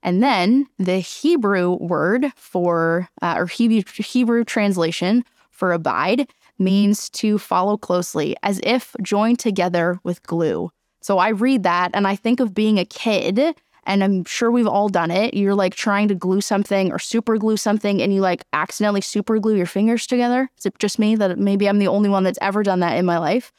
And 0.03 0.23
then 0.23 0.67
the 0.77 0.99
Hebrew 0.99 1.73
word 1.73 2.31
for, 2.35 3.09
uh, 3.21 3.35
or 3.37 3.47
Hebrew, 3.47 3.81
Hebrew 3.95 4.43
translation 4.43 5.25
for 5.51 5.73
abide 5.73 6.29
means 6.59 7.09
to 7.09 7.37
follow 7.37 7.77
closely, 7.77 8.35
as 8.43 8.59
if 8.63 8.95
joined 9.01 9.39
together 9.39 9.99
with 10.03 10.23
glue. 10.23 10.71
So 11.01 11.17
I 11.17 11.29
read 11.29 11.63
that 11.63 11.91
and 11.93 12.07
I 12.07 12.15
think 12.15 12.39
of 12.39 12.53
being 12.53 12.79
a 12.79 12.85
kid, 12.85 13.39
and 13.85 14.03
I'm 14.03 14.25
sure 14.25 14.51
we've 14.51 14.67
all 14.67 14.89
done 14.89 15.11
it. 15.11 15.33
You're 15.33 15.55
like 15.55 15.73
trying 15.75 16.07
to 16.09 16.15
glue 16.15 16.41
something 16.41 16.91
or 16.91 16.99
super 16.99 17.37
glue 17.37 17.57
something, 17.57 18.01
and 18.01 18.13
you 18.13 18.21
like 18.21 18.43
accidentally 18.53 19.01
super 19.01 19.39
glue 19.39 19.55
your 19.55 19.65
fingers 19.65 20.05
together. 20.07 20.49
Is 20.57 20.65
it 20.65 20.77
just 20.79 20.99
me 20.99 21.15
that 21.15 21.39
maybe 21.39 21.67
I'm 21.67 21.79
the 21.79 21.87
only 21.87 22.09
one 22.09 22.23
that's 22.23 22.39
ever 22.41 22.63
done 22.63 22.81
that 22.81 22.97
in 22.97 23.05
my 23.05 23.17
life? 23.17 23.51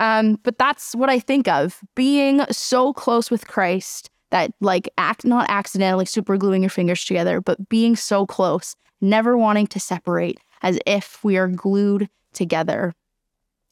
Um, 0.00 0.38
but 0.42 0.56
that's 0.58 0.94
what 0.94 1.10
I 1.10 1.20
think 1.20 1.46
of 1.46 1.78
being 1.94 2.40
so 2.50 2.92
close 2.94 3.30
with 3.30 3.46
Christ 3.46 4.10
that 4.30 4.50
like 4.60 4.88
act 4.96 5.24
not 5.26 5.50
accidentally 5.50 6.06
super 6.06 6.38
gluing 6.38 6.62
your 6.62 6.70
fingers 6.70 7.04
together, 7.04 7.40
but 7.40 7.68
being 7.68 7.94
so 7.96 8.26
close, 8.26 8.74
never 9.00 9.36
wanting 9.36 9.66
to 9.68 9.78
separate, 9.78 10.40
as 10.62 10.78
if 10.86 11.22
we 11.22 11.36
are 11.36 11.48
glued 11.48 12.08
together. 12.32 12.94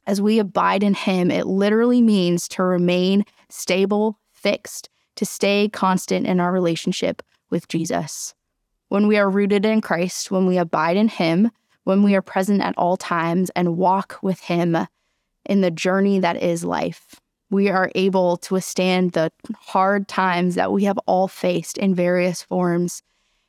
As 0.06 0.20
we 0.20 0.38
abide 0.38 0.82
in 0.82 0.94
Him, 0.94 1.30
it 1.30 1.46
literally 1.46 2.02
means 2.02 2.46
to 2.48 2.62
remain 2.62 3.24
stable, 3.48 4.18
fixed, 4.32 4.90
to 5.16 5.24
stay 5.24 5.70
constant 5.72 6.26
in 6.26 6.40
our 6.40 6.52
relationship 6.52 7.22
with 7.50 7.68
Jesus. 7.68 8.34
When 8.88 9.06
we 9.06 9.16
are 9.16 9.30
rooted 9.30 9.64
in 9.64 9.80
Christ, 9.80 10.30
when 10.30 10.46
we 10.46 10.58
abide 10.58 10.96
in 10.96 11.08
Him, 11.08 11.50
when 11.84 12.02
we 12.02 12.14
are 12.14 12.22
present 12.22 12.60
at 12.60 12.76
all 12.76 12.98
times 12.98 13.50
and 13.56 13.78
walk 13.78 14.18
with 14.22 14.40
Him 14.40 14.76
in 15.44 15.60
the 15.60 15.70
journey 15.70 16.20
that 16.20 16.42
is 16.42 16.64
life, 16.64 17.20
we 17.50 17.68
are 17.68 17.90
able 17.94 18.36
to 18.38 18.54
withstand 18.54 19.12
the 19.12 19.32
hard 19.56 20.08
times 20.08 20.54
that 20.54 20.72
we 20.72 20.84
have 20.84 20.98
all 21.06 21.28
faced 21.28 21.78
in 21.78 21.94
various 21.94 22.42
forms. 22.42 23.02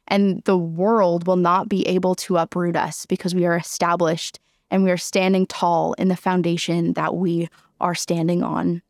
And 0.07 0.41
the 0.45 0.57
world 0.57 1.27
will 1.27 1.35
not 1.35 1.69
be 1.69 1.87
able 1.87 2.15
to 2.15 2.37
uproot 2.37 2.75
us 2.75 3.05
because 3.05 3.35
we 3.35 3.45
are 3.45 3.57
established 3.57 4.39
and 4.71 4.83
we 4.83 4.91
are 4.91 4.97
standing 4.97 5.45
tall 5.45 5.93
in 5.93 6.07
the 6.07 6.15
foundation 6.15 6.93
that 6.93 7.15
we 7.15 7.49
are 7.79 7.95
standing 7.95 8.43
on. 8.43 8.81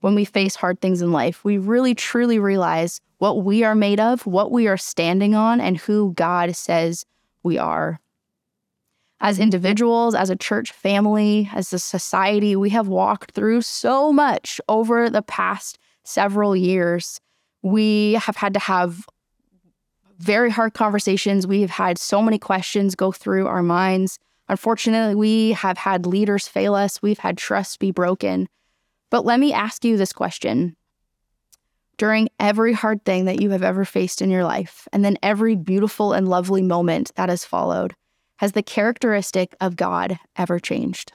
When 0.00 0.14
we 0.14 0.24
face 0.24 0.54
hard 0.54 0.80
things 0.80 1.02
in 1.02 1.10
life, 1.10 1.44
we 1.44 1.58
really 1.58 1.94
truly 1.94 2.38
realize 2.38 3.00
what 3.18 3.42
we 3.42 3.64
are 3.64 3.74
made 3.74 3.98
of, 3.98 4.26
what 4.26 4.52
we 4.52 4.68
are 4.68 4.76
standing 4.76 5.34
on, 5.34 5.60
and 5.60 5.76
who 5.76 6.12
God 6.12 6.54
says 6.54 7.04
we 7.42 7.58
are. 7.58 8.00
As 9.20 9.40
individuals, 9.40 10.14
as 10.14 10.30
a 10.30 10.36
church 10.36 10.70
family, 10.70 11.50
as 11.52 11.72
a 11.72 11.78
society, 11.78 12.54
we 12.54 12.70
have 12.70 12.86
walked 12.86 13.32
through 13.32 13.62
so 13.62 14.12
much 14.12 14.60
over 14.68 15.10
the 15.10 15.22
past 15.22 15.78
several 16.04 16.54
years. 16.54 17.20
We 17.62 18.14
have 18.14 18.36
had 18.36 18.54
to 18.54 18.60
have 18.60 19.06
very 20.18 20.50
hard 20.50 20.74
conversations. 20.74 21.46
We 21.46 21.60
have 21.62 21.70
had 21.70 21.98
so 21.98 22.22
many 22.22 22.38
questions 22.38 22.94
go 22.94 23.10
through 23.10 23.46
our 23.46 23.62
minds. 23.62 24.18
Unfortunately, 24.48 25.14
we 25.14 25.52
have 25.52 25.78
had 25.78 26.06
leaders 26.06 26.48
fail 26.48 26.74
us, 26.74 27.02
we've 27.02 27.18
had 27.18 27.36
trust 27.36 27.78
be 27.78 27.90
broken. 27.90 28.48
But 29.10 29.24
let 29.24 29.40
me 29.40 29.52
ask 29.52 29.84
you 29.84 29.96
this 29.96 30.12
question. 30.12 30.76
During 31.98 32.28
every 32.38 32.72
hard 32.72 33.04
thing 33.04 33.24
that 33.24 33.40
you 33.42 33.50
have 33.50 33.62
ever 33.62 33.84
faced 33.84 34.22
in 34.22 34.30
your 34.30 34.44
life, 34.44 34.86
and 34.92 35.04
then 35.04 35.18
every 35.22 35.56
beautiful 35.56 36.12
and 36.12 36.28
lovely 36.28 36.62
moment 36.62 37.10
that 37.16 37.28
has 37.28 37.44
followed, 37.44 37.94
has 38.38 38.52
the 38.52 38.62
characteristic 38.62 39.54
of 39.60 39.76
God 39.76 40.18
ever 40.36 40.58
changed? 40.58 41.12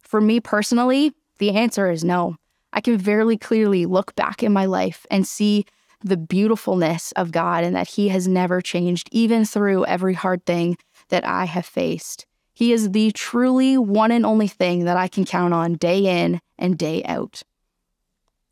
For 0.00 0.20
me 0.20 0.40
personally, 0.40 1.12
the 1.38 1.50
answer 1.50 1.90
is 1.90 2.04
no. 2.04 2.36
I 2.72 2.80
can 2.80 2.96
very 2.96 3.36
clearly 3.36 3.86
look 3.86 4.14
back 4.14 4.42
in 4.42 4.52
my 4.52 4.66
life 4.66 5.06
and 5.10 5.26
see 5.26 5.64
the 6.00 6.16
beautifulness 6.16 7.12
of 7.12 7.32
God 7.32 7.64
and 7.64 7.74
that 7.74 7.88
He 7.88 8.08
has 8.10 8.28
never 8.28 8.60
changed, 8.60 9.08
even 9.10 9.44
through 9.44 9.86
every 9.86 10.14
hard 10.14 10.44
thing 10.44 10.76
that 11.08 11.24
I 11.24 11.46
have 11.46 11.66
faced. 11.66 12.26
He 12.52 12.72
is 12.72 12.90
the 12.90 13.10
truly 13.12 13.78
one 13.78 14.12
and 14.12 14.26
only 14.26 14.48
thing 14.48 14.84
that 14.84 14.96
I 14.96 15.08
can 15.08 15.24
count 15.24 15.54
on 15.54 15.74
day 15.74 16.22
in 16.22 16.40
and 16.58 16.78
day 16.78 17.02
out. 17.04 17.42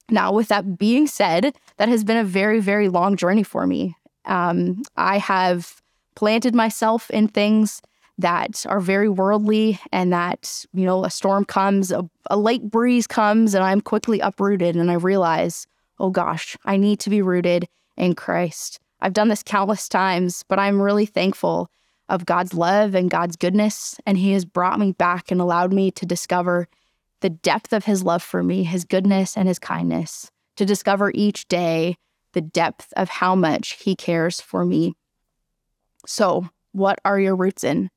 Now, 0.08 0.32
with 0.32 0.48
that 0.48 0.78
being 0.78 1.06
said, 1.06 1.54
that 1.76 1.88
has 1.88 2.02
been 2.02 2.16
a 2.16 2.24
very, 2.24 2.60
very 2.60 2.88
long 2.88 3.16
journey 3.16 3.42
for 3.42 3.66
me. 3.66 3.96
Um, 4.24 4.82
I 4.96 5.18
have 5.18 5.81
planted 6.14 6.54
myself 6.54 7.10
in 7.10 7.28
things 7.28 7.82
that 8.18 8.64
are 8.68 8.80
very 8.80 9.08
worldly 9.08 9.80
and 9.90 10.12
that, 10.12 10.64
you 10.72 10.84
know, 10.84 11.04
a 11.04 11.10
storm 11.10 11.44
comes, 11.44 11.90
a, 11.90 12.08
a 12.30 12.36
light 12.36 12.62
breeze 12.62 13.06
comes, 13.06 13.54
and 13.54 13.64
I'm 13.64 13.80
quickly 13.80 14.20
uprooted 14.20 14.76
and 14.76 14.90
I 14.90 14.94
realize, 14.94 15.66
oh 15.98 16.10
gosh, 16.10 16.56
I 16.64 16.76
need 16.76 17.00
to 17.00 17.10
be 17.10 17.22
rooted 17.22 17.68
in 17.96 18.14
Christ. 18.14 18.78
I've 19.00 19.12
done 19.12 19.28
this 19.28 19.42
countless 19.42 19.88
times, 19.88 20.44
but 20.48 20.58
I'm 20.58 20.80
really 20.80 21.06
thankful 21.06 21.70
of 22.08 22.26
God's 22.26 22.54
love 22.54 22.94
and 22.94 23.10
God's 23.10 23.36
goodness. 23.36 23.96
And 24.06 24.18
He 24.18 24.32
has 24.32 24.44
brought 24.44 24.78
me 24.78 24.92
back 24.92 25.30
and 25.30 25.40
allowed 25.40 25.72
me 25.72 25.90
to 25.92 26.06
discover 26.06 26.68
the 27.20 27.30
depth 27.30 27.72
of 27.72 27.84
His 27.84 28.04
love 28.04 28.22
for 28.22 28.42
me, 28.42 28.64
His 28.64 28.84
goodness 28.84 29.36
and 29.36 29.48
His 29.48 29.58
kindness, 29.58 30.30
to 30.56 30.64
discover 30.64 31.10
each 31.14 31.48
day 31.48 31.96
the 32.32 32.40
depth 32.40 32.92
of 32.96 33.08
how 33.08 33.34
much 33.34 33.74
He 33.82 33.96
cares 33.96 34.40
for 34.40 34.64
me. 34.64 34.94
So, 36.06 36.48
what 36.72 37.00
are 37.04 37.20
your 37.20 37.36
roots 37.36 37.64
in? 37.64 37.90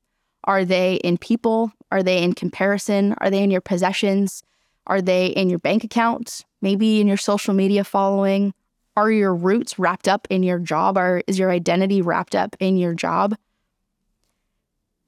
Are 0.44 0.64
they 0.64 0.96
in 0.96 1.18
people? 1.18 1.72
Are 1.90 2.02
they 2.02 2.22
in 2.22 2.34
comparison? 2.34 3.14
Are 3.18 3.30
they 3.30 3.42
in 3.42 3.50
your 3.50 3.60
possessions? 3.60 4.42
Are 4.86 5.02
they 5.02 5.26
in 5.26 5.50
your 5.50 5.58
bank 5.58 5.82
account? 5.82 6.44
Maybe 6.62 7.00
in 7.00 7.08
your 7.08 7.16
social 7.16 7.54
media 7.54 7.84
following? 7.84 8.54
Are 8.96 9.10
your 9.10 9.34
roots 9.34 9.78
wrapped 9.78 10.08
up 10.08 10.26
in 10.30 10.42
your 10.42 10.58
job? 10.58 10.96
Or 10.96 11.22
is 11.26 11.38
your 11.38 11.50
identity 11.50 12.00
wrapped 12.00 12.34
up 12.34 12.56
in 12.60 12.76
your 12.76 12.94
job? 12.94 13.36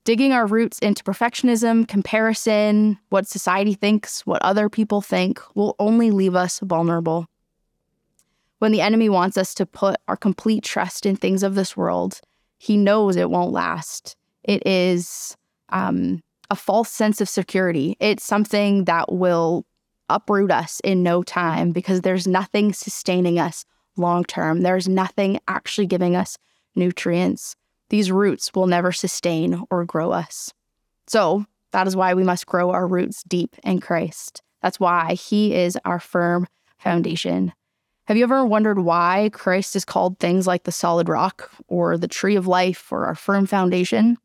Digging 0.05 0.33
our 0.33 0.47
roots 0.47 0.79
into 0.79 1.05
perfectionism, 1.05 1.87
comparison, 1.87 2.99
what 3.11 3.29
society 3.29 3.75
thinks, 3.75 4.27
what 4.27 4.43
other 4.43 4.69
people 4.69 5.01
think, 5.03 5.41
will 5.55 5.77
only 5.79 6.11
leave 6.11 6.35
us 6.35 6.61
vulnerable. 6.61 7.27
When 8.59 8.73
the 8.73 8.81
enemy 8.81 9.09
wants 9.09 9.37
us 9.37 9.55
to 9.55 9.67
put 9.67 9.97
our 10.09 10.17
complete 10.17 10.65
trust 10.65 11.07
in 11.07 11.15
things 11.15 11.43
of 11.43 11.55
this 11.55 11.77
world, 11.77 12.21
he 12.59 12.77
knows 12.77 13.17
it 13.17 13.31
won't 13.31 13.53
last. 13.53 14.17
It 14.45 14.67
is 14.67 15.37
um, 15.71 16.21
a 16.51 16.57
false 16.57 16.91
sense 16.91 17.21
of 17.21 17.29
security. 17.29 17.97
It's 18.01 18.25
something 18.25 18.85
that 18.85 19.13
will 19.13 19.65
uproot 20.09 20.51
us 20.51 20.81
in 20.85 21.03
no 21.03 21.23
time 21.23 21.73
because 21.73 22.01
there's 22.01 22.27
nothing 22.27 22.73
sustaining 22.73 23.39
us 23.39 23.65
long 23.97 24.25
term. 24.25 24.63
There's 24.63 24.89
nothing 24.89 25.39
actually 25.49 25.87
giving 25.87 26.17
us 26.17 26.39
nutrients. 26.75 27.55
These 27.91 28.11
roots 28.11 28.53
will 28.55 28.67
never 28.67 28.93
sustain 28.93 29.65
or 29.71 29.85
grow 29.85 30.13
us. 30.13 30.53
So, 31.07 31.47
that 31.73 31.87
is 31.87 31.95
why 31.95 32.15
we 32.15 32.25
must 32.25 32.47
grow 32.47 32.71
our 32.71 32.87
roots 32.87 33.23
deep 33.25 33.55
in 33.63 33.81
Christ. 33.81 34.43
That's 34.63 34.81
why 34.81 35.15
He 35.15 35.55
is 35.55 35.79
our 35.85 36.01
firm 36.01 36.47
foundation. 36.79 37.53
Have 38.09 38.17
you 38.17 38.23
ever 38.23 38.43
wondered 38.47 38.79
why 38.79 39.29
Christ 39.35 39.77
is 39.77 39.85
called 39.85 40.19
things 40.19 40.47
like 40.47 40.63
the 40.63 40.73
solid 40.73 41.11
rock 41.11 41.51
or 41.67 41.99
the 41.99 42.09
tree 42.09 42.37
of 42.37 42.47
life 42.47 42.91
or 42.91 43.05
our 43.05 43.15
firm 43.15 43.45
foundation? 43.45 44.17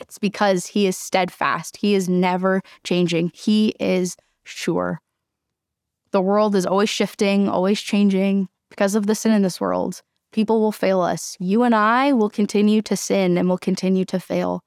It's 0.00 0.18
because 0.18 0.66
he 0.66 0.88
is 0.88 0.98
steadfast. 0.98 1.76
He 1.76 1.94
is 1.94 2.08
never 2.08 2.62
changing. 2.82 3.30
He 3.34 3.68
is 3.78 4.16
sure. 4.42 5.00
The 6.10 6.20
world 6.20 6.56
is 6.56 6.66
always 6.66 6.88
shifting, 6.88 7.48
always 7.48 7.80
changing 7.80 8.48
because 8.68 8.96
of 8.96 9.06
the 9.06 9.14
sin 9.14 9.30
in 9.30 9.42
this 9.42 9.60
world. 9.60 10.02
People 10.32 10.60
will 10.60 10.72
fail 10.72 11.02
us. 11.02 11.36
You 11.38 11.62
and 11.62 11.72
I 11.72 12.12
will 12.12 12.28
continue 12.28 12.82
to 12.82 12.96
sin 12.96 13.38
and 13.38 13.48
will 13.48 13.58
continue 13.58 14.04
to 14.06 14.18
fail, 14.18 14.64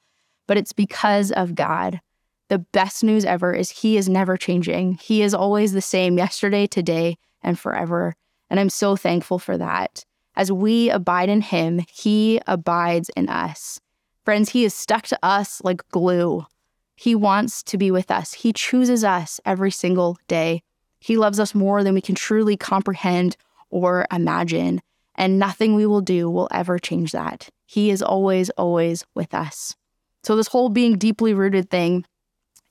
but 0.48 0.56
it's 0.56 0.72
because 0.72 1.34
of 1.34 1.54
God. 1.54 2.00
The 2.48 2.60
best 2.60 3.04
news 3.04 3.26
ever 3.26 3.54
is 3.54 3.70
He 3.72 3.98
is 3.98 4.08
never 4.08 4.38
changing. 4.38 4.94
He 5.02 5.22
is 5.22 5.34
always 5.34 5.74
the 5.74 5.82
same 5.82 6.18
yesterday, 6.18 6.66
today, 6.66 7.18
and 7.42 7.60
forever. 7.60 8.16
And 8.50 8.60
I'm 8.60 8.70
so 8.70 8.96
thankful 8.96 9.40
for 9.40 9.58
that. 9.58 10.06
As 10.36 10.52
we 10.52 10.90
abide 10.90 11.30
in 11.30 11.42
him, 11.42 11.82
he 11.92 12.40
abides 12.48 13.10
in 13.16 13.30
us. 13.30 13.80
Friends, 14.24 14.50
he 14.50 14.64
is 14.64 14.74
stuck 14.74 15.04
to 15.08 15.20
us 15.24 15.62
like 15.64 15.88
glue. 15.90 16.46
He 16.96 17.16
wants 17.16 17.64
to 17.64 17.78
be 17.78 17.92
with 17.92 18.12
us. 18.12 18.34
He 18.34 18.54
chooses 18.54 19.04
us 19.04 19.40
every 19.46 19.72
single 19.72 20.18
day. 20.28 20.64
He 21.00 21.18
loves 21.18 21.40
us 21.40 21.56
more 21.56 21.84
than 21.84 21.94
we 21.94 22.02
can 22.02 22.16
truly 22.16 22.58
comprehend 22.58 23.38
or 23.70 24.06
imagine. 24.12 24.82
And 25.16 25.40
nothing 25.40 25.76
we 25.76 25.86
will 25.86 26.02
do 26.02 26.30
will 26.30 26.48
ever 26.52 26.78
change 26.78 27.12
that. 27.12 27.50
He 27.66 27.90
is 27.90 28.02
always, 28.02 28.50
always 28.52 29.06
with 29.16 29.34
us. 29.34 29.76
So, 30.24 30.36
this 30.36 30.48
whole 30.48 30.70
being 30.70 30.98
deeply 30.98 31.34
rooted 31.34 31.70
thing 31.70 32.06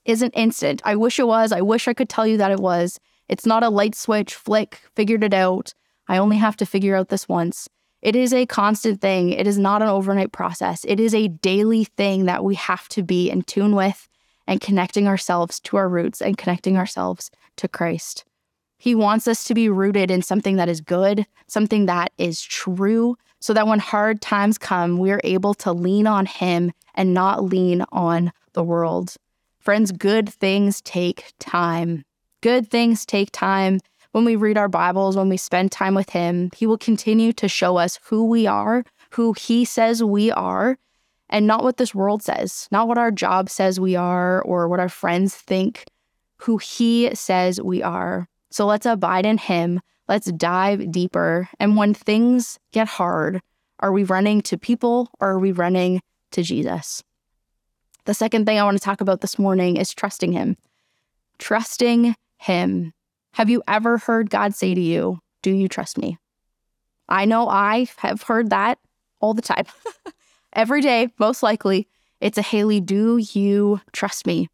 isn't 0.05 0.31
instant. 0.31 0.81
I 0.85 0.95
wish 0.95 1.19
it 1.19 1.27
was. 1.27 1.51
I 1.51 1.61
wish 1.61 1.87
I 1.87 1.93
could 1.93 2.09
tell 2.09 2.25
you 2.27 2.37
that 2.37 2.51
it 2.51 2.59
was. 2.59 2.99
It's 3.29 3.45
not 3.45 3.63
a 3.63 3.69
light 3.69 3.95
switch, 3.95 4.33
flick, 4.33 4.81
figured 4.95 5.23
it 5.23 5.33
out. 5.33 5.73
I 6.07 6.17
only 6.17 6.37
have 6.37 6.57
to 6.57 6.65
figure 6.65 6.95
out 6.95 7.09
this 7.09 7.29
once. 7.29 7.69
It 8.01 8.15
is 8.15 8.33
a 8.33 8.45
constant 8.45 9.01
thing. 9.01 9.29
It 9.29 9.45
is 9.45 9.59
not 9.59 9.81
an 9.81 9.89
overnight 9.89 10.31
process. 10.31 10.83
It 10.87 10.99
is 10.99 11.13
a 11.13 11.27
daily 11.27 11.83
thing 11.83 12.25
that 12.25 12.43
we 12.43 12.55
have 12.55 12.89
to 12.89 13.03
be 13.03 13.29
in 13.29 13.43
tune 13.43 13.75
with 13.75 14.09
and 14.47 14.59
connecting 14.59 15.07
ourselves 15.07 15.59
to 15.59 15.77
our 15.77 15.87
roots 15.87 16.21
and 16.21 16.37
connecting 16.37 16.75
ourselves 16.75 17.29
to 17.57 17.67
Christ. 17.67 18.25
He 18.77 18.95
wants 18.95 19.27
us 19.27 19.43
to 19.43 19.53
be 19.53 19.69
rooted 19.69 20.09
in 20.09 20.21
something 20.21 20.55
that 20.55 20.69
is 20.69 20.79
good, 20.79 21.27
something 21.47 21.85
that 21.85 22.13
is 22.17 22.41
true, 22.41 23.17
so 23.41 23.53
that 23.53 23.67
when 23.67 23.79
hard 23.79 24.21
times 24.21 24.57
come, 24.57 24.97
we 24.97 25.11
are 25.11 25.21
able 25.23 25.53
to 25.55 25.73
lean 25.73 26.07
on 26.07 26.25
Him 26.25 26.71
and 26.95 27.13
not 27.13 27.43
lean 27.43 27.83
on 27.91 28.31
the 28.53 28.63
world. 28.63 29.15
Friends, 29.59 29.91
good 29.91 30.29
things 30.29 30.81
take 30.81 31.33
time. 31.39 32.05
Good 32.41 32.71
things 32.71 33.05
take 33.05 33.31
time. 33.33 33.81
When 34.13 34.23
we 34.23 34.37
read 34.37 34.57
our 34.57 34.69
Bibles, 34.69 35.17
when 35.17 35.27
we 35.27 35.35
spend 35.35 35.73
time 35.73 35.93
with 35.93 36.11
Him, 36.11 36.51
He 36.55 36.65
will 36.65 36.77
continue 36.77 37.33
to 37.33 37.49
show 37.49 37.75
us 37.75 37.99
who 38.05 38.23
we 38.23 38.47
are, 38.47 38.85
who 39.11 39.33
He 39.33 39.65
says 39.65 40.01
we 40.01 40.31
are, 40.31 40.77
and 41.29 41.45
not 41.45 41.63
what 41.63 41.75
this 41.75 41.93
world 41.93 42.23
says, 42.23 42.69
not 42.71 42.87
what 42.87 42.97
our 42.97 43.11
job 43.11 43.49
says 43.49 43.77
we 43.77 43.97
are 43.97 44.41
or 44.43 44.69
what 44.69 44.79
our 44.79 44.87
friends 44.87 45.35
think, 45.35 45.83
who 46.37 46.57
He 46.59 47.13
says 47.13 47.61
we 47.61 47.83
are. 47.83 48.29
So 48.51 48.65
let's 48.65 48.85
abide 48.85 49.25
in 49.25 49.37
Him. 49.37 49.81
Let's 50.07 50.31
dive 50.31 50.93
deeper. 50.93 51.49
And 51.59 51.75
when 51.75 51.93
things 51.93 52.57
get 52.71 52.87
hard, 52.87 53.41
are 53.81 53.91
we 53.91 54.05
running 54.05 54.41
to 54.43 54.57
people 54.57 55.09
or 55.19 55.31
are 55.31 55.39
we 55.39 55.51
running 55.51 56.01
to 56.31 56.41
Jesus? 56.41 57.03
The 58.05 58.13
second 58.13 58.45
thing 58.45 58.57
I 58.57 58.63
want 58.63 58.77
to 58.77 58.83
talk 58.83 59.01
about 59.01 59.19
this 59.19 59.37
morning 59.37 59.75
is 59.75 59.93
trusting 59.93 60.31
Him. 60.31 60.55
Trusting 61.37 62.15
Him. 62.39 62.93
Have 63.33 63.49
you 63.49 63.61
ever 63.67 63.99
heard 63.99 64.29
God 64.29 64.55
say 64.55 64.73
to 64.73 64.81
you, 64.81 65.19
Do 65.43 65.51
you 65.51 65.67
trust 65.67 65.97
me? 65.97 66.17
I 67.07 67.25
know 67.25 67.47
I 67.47 67.87
have 67.97 68.23
heard 68.23 68.49
that 68.49 68.79
all 69.19 69.33
the 69.33 69.41
time. 69.41 69.65
Every 70.53 70.81
day, 70.81 71.09
most 71.19 71.43
likely, 71.43 71.87
it's 72.19 72.37
a 72.37 72.43
Haley, 72.43 72.81
do 72.81 73.17
you 73.17 73.81
trust 73.93 74.25
me? 74.25 74.49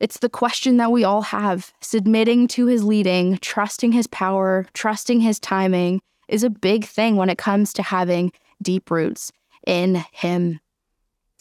It's 0.00 0.18
the 0.18 0.28
question 0.28 0.76
that 0.78 0.92
we 0.92 1.04
all 1.04 1.22
have. 1.22 1.72
Submitting 1.80 2.48
to 2.48 2.66
his 2.66 2.84
leading, 2.84 3.38
trusting 3.38 3.92
his 3.92 4.06
power, 4.08 4.66
trusting 4.74 5.20
his 5.20 5.38
timing 5.38 6.00
is 6.28 6.42
a 6.42 6.50
big 6.50 6.84
thing 6.84 7.16
when 7.16 7.30
it 7.30 7.38
comes 7.38 7.72
to 7.74 7.82
having 7.82 8.32
deep 8.60 8.90
roots 8.90 9.30
in 9.66 10.04
him. 10.12 10.60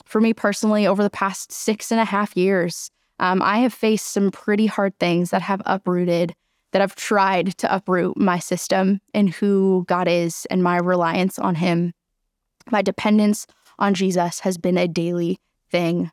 For 0.06 0.22
me 0.22 0.34
personally, 0.34 0.86
over 0.86 1.02
the 1.02 1.10
past 1.10 1.52
six 1.52 1.92
and 1.92 2.00
a 2.00 2.06
half 2.06 2.38
years, 2.38 2.92
um, 3.20 3.42
I 3.42 3.60
have 3.60 3.74
faced 3.74 4.08
some 4.08 4.32
pretty 4.32 4.66
hard 4.66 4.98
things 5.00 5.32
that 5.32 5.42
have 5.42 5.62
uprooted, 5.66 6.36
that 6.72 6.82
have 6.82 6.96
tried 6.96 7.58
to 7.60 7.74
uproot 7.74 8.18
my 8.18 8.40
system 8.40 9.00
and 9.14 9.30
who 9.30 9.86
God 9.88 10.08
is 10.08 10.46
and 10.50 10.64
my 10.64 10.78
reliance 10.78 11.38
on 11.38 11.56
him. 11.56 11.94
My 12.72 12.82
dependence 12.82 13.46
on 13.80 13.94
Jesus 13.94 14.40
has 14.42 14.58
been 14.58 14.78
a 14.78 14.88
daily 14.88 15.40
thing 15.70 16.12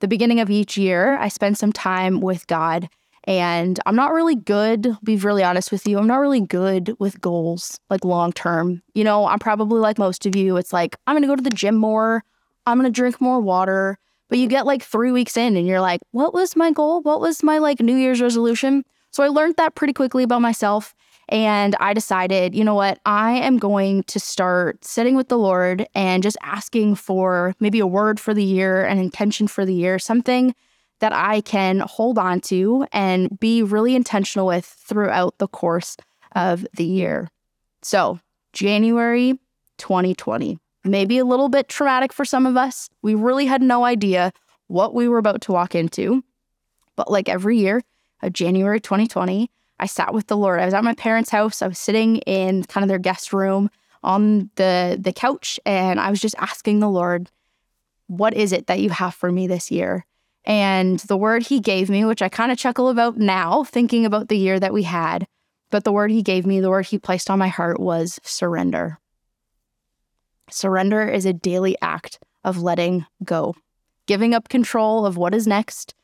the 0.00 0.08
beginning 0.08 0.40
of 0.40 0.50
each 0.50 0.76
year, 0.76 1.18
I 1.18 1.28
spend 1.28 1.58
some 1.58 1.72
time 1.72 2.20
with 2.20 2.46
God. 2.46 2.88
And 3.24 3.78
I'm 3.84 3.96
not 3.96 4.12
really 4.12 4.36
good, 4.36 4.96
be 5.02 5.16
really 5.16 5.42
honest 5.42 5.70
with 5.70 5.86
you, 5.86 5.98
I'm 5.98 6.06
not 6.06 6.20
really 6.20 6.40
good 6.40 6.94
with 6.98 7.20
goals, 7.20 7.78
like 7.90 8.04
long 8.04 8.32
term. 8.32 8.80
You 8.94 9.04
know, 9.04 9.26
I'm 9.26 9.38
probably 9.38 9.80
like 9.80 9.98
most 9.98 10.24
of 10.24 10.34
you. 10.34 10.56
It's 10.56 10.72
like, 10.72 10.96
I'm 11.06 11.14
gonna 11.14 11.26
go 11.26 11.36
to 11.36 11.42
the 11.42 11.50
gym 11.50 11.76
more, 11.76 12.24
I'm 12.64 12.78
gonna 12.78 12.90
drink 12.90 13.20
more 13.20 13.40
water. 13.40 13.98
But 14.28 14.38
you 14.38 14.48
get 14.48 14.66
like 14.66 14.82
three 14.82 15.10
weeks 15.10 15.36
in 15.36 15.56
and 15.56 15.66
you're 15.66 15.80
like, 15.80 16.00
what 16.10 16.34
was 16.34 16.56
my 16.56 16.70
goal? 16.70 17.00
What 17.02 17.20
was 17.20 17.42
my 17.42 17.58
like 17.58 17.80
New 17.80 17.96
Year's 17.96 18.20
resolution? 18.20 18.84
So 19.10 19.22
I 19.22 19.28
learned 19.28 19.56
that 19.56 19.74
pretty 19.74 19.92
quickly 19.92 20.22
about 20.22 20.42
myself. 20.42 20.94
And 21.30 21.76
I 21.78 21.92
decided, 21.92 22.54
you 22.54 22.64
know 22.64 22.74
what, 22.74 23.00
I 23.04 23.32
am 23.32 23.58
going 23.58 24.02
to 24.04 24.18
start 24.18 24.82
sitting 24.84 25.14
with 25.14 25.28
the 25.28 25.38
Lord 25.38 25.86
and 25.94 26.22
just 26.22 26.38
asking 26.42 26.94
for 26.94 27.54
maybe 27.60 27.80
a 27.80 27.86
word 27.86 28.18
for 28.18 28.32
the 28.32 28.44
year, 28.44 28.84
an 28.84 28.98
intention 28.98 29.46
for 29.46 29.66
the 29.66 29.74
year, 29.74 29.98
something 29.98 30.54
that 31.00 31.12
I 31.12 31.42
can 31.42 31.80
hold 31.80 32.18
on 32.18 32.40
to 32.42 32.86
and 32.92 33.38
be 33.38 33.62
really 33.62 33.94
intentional 33.94 34.46
with 34.46 34.64
throughout 34.64 35.38
the 35.38 35.48
course 35.48 35.96
of 36.34 36.66
the 36.74 36.84
year. 36.84 37.28
So, 37.82 38.20
January 38.52 39.38
2020, 39.76 40.58
maybe 40.84 41.18
a 41.18 41.24
little 41.24 41.48
bit 41.48 41.68
traumatic 41.68 42.12
for 42.12 42.24
some 42.24 42.46
of 42.46 42.56
us. 42.56 42.88
We 43.02 43.14
really 43.14 43.46
had 43.46 43.62
no 43.62 43.84
idea 43.84 44.32
what 44.68 44.94
we 44.94 45.08
were 45.08 45.18
about 45.18 45.40
to 45.42 45.52
walk 45.52 45.74
into. 45.74 46.22
But 46.96 47.10
like 47.10 47.28
every 47.28 47.58
year 47.58 47.82
of 48.22 48.32
January 48.32 48.80
2020, 48.80 49.50
I 49.80 49.86
sat 49.86 50.12
with 50.12 50.26
the 50.26 50.36
Lord. 50.36 50.60
I 50.60 50.64
was 50.64 50.74
at 50.74 50.84
my 50.84 50.94
parents' 50.94 51.30
house. 51.30 51.62
I 51.62 51.68
was 51.68 51.78
sitting 51.78 52.16
in 52.18 52.64
kind 52.64 52.84
of 52.84 52.88
their 52.88 52.98
guest 52.98 53.32
room 53.32 53.70
on 54.02 54.50
the 54.56 54.96
the 55.00 55.12
couch 55.12 55.58
and 55.66 55.98
I 55.98 56.10
was 56.10 56.20
just 56.20 56.36
asking 56.38 56.80
the 56.80 56.88
Lord, 56.88 57.30
what 58.06 58.34
is 58.34 58.52
it 58.52 58.66
that 58.66 58.80
you 58.80 58.90
have 58.90 59.14
for 59.14 59.30
me 59.32 59.46
this 59.46 59.70
year? 59.70 60.06
And 60.44 60.98
the 61.00 61.16
word 61.16 61.42
he 61.42 61.60
gave 61.60 61.90
me, 61.90 62.04
which 62.04 62.22
I 62.22 62.28
kind 62.28 62.50
of 62.50 62.58
chuckle 62.58 62.88
about 62.88 63.18
now, 63.18 63.64
thinking 63.64 64.06
about 64.06 64.28
the 64.28 64.38
year 64.38 64.58
that 64.58 64.72
we 64.72 64.84
had, 64.84 65.26
but 65.70 65.84
the 65.84 65.92
word 65.92 66.10
he 66.10 66.22
gave 66.22 66.46
me, 66.46 66.60
the 66.60 66.70
word 66.70 66.86
he 66.86 66.98
placed 66.98 67.28
on 67.28 67.38
my 67.38 67.48
heart 67.48 67.78
was 67.78 68.18
surrender. 68.22 68.98
Surrender 70.50 71.06
is 71.08 71.24
a 71.24 71.32
daily 71.32 71.76
act 71.82 72.18
of 72.44 72.62
letting 72.62 73.06
go, 73.24 73.54
giving 74.06 74.34
up 74.34 74.48
control 74.48 75.04
of 75.04 75.16
what 75.16 75.34
is 75.34 75.46
next, 75.46 75.94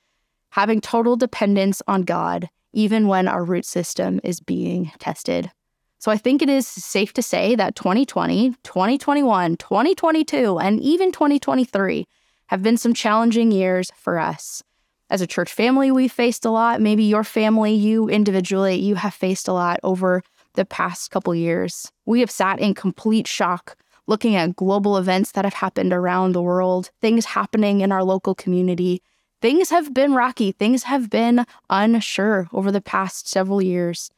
having 0.51 0.81
total 0.81 1.17
dependence 1.17 1.83
on 1.87 2.03
God, 2.03 2.49
even 2.73 3.09
when 3.09 3.29
our 3.29 3.45
root 3.45 3.65
system 3.65 4.21
is 4.23 4.41
being 4.41 4.93
tested. 4.99 5.51
So 5.99 6.13
I 6.13 6.19
think 6.19 6.43
it 6.43 6.51
is 6.51 6.67
safe 6.67 7.15
to 7.15 7.23
say 7.23 7.55
that 7.55 7.77
2020, 7.77 8.51
2021, 8.63 9.57
2022, 9.57 10.59
and 10.59 10.81
even 10.81 11.11
2023 11.13 12.07
have 12.49 12.63
been 12.63 12.77
some 12.77 12.93
challenging 12.93 13.51
years 13.51 13.91
for 13.97 14.19
us. 14.19 14.63
As 15.09 15.21
a 15.21 15.27
church 15.27 15.53
family, 15.53 15.91
we've 15.91 16.13
faced 16.13 16.45
a 16.45 16.51
lot. 16.51 16.81
Maybe 16.81 17.05
your 17.05 17.25
family, 17.25 17.73
you 17.75 18.09
individually, 18.09 18.75
you 18.75 18.97
have 18.97 19.15
faced 19.15 19.49
a 19.49 19.53
lot 19.53 19.81
over 19.83 20.23
the 20.55 20.65
past 20.65 21.11
couple 21.11 21.35
years. 21.35 21.91
We 22.05 22.21
have 22.21 22.31
sat 22.31 22.61
in 22.61 22.75
complete 22.75 23.27
shock 23.27 23.77
looking 24.07 24.37
at 24.37 24.57
global 24.57 24.97
events 24.97 25.33
that 25.33 25.45
have 25.45 25.55
happened 25.55 25.93
around 25.93 26.33
the 26.33 26.43
world, 26.43 26.91
things 27.01 27.25
happening 27.25 27.81
in 27.81 27.93
our 27.93 28.05
local 28.05 28.35
community, 28.35 29.03
things 29.41 29.71
have 29.71 29.93
been 29.93 30.15
rocky, 30.15 30.53
things 30.53 30.85
have 30.85 31.11
been 31.11 31.45
unsure 31.71 32.49
over 32.53 32.71
the 32.71 32.81
past 32.81 33.29
several 33.29 33.63
years. 33.63 34.11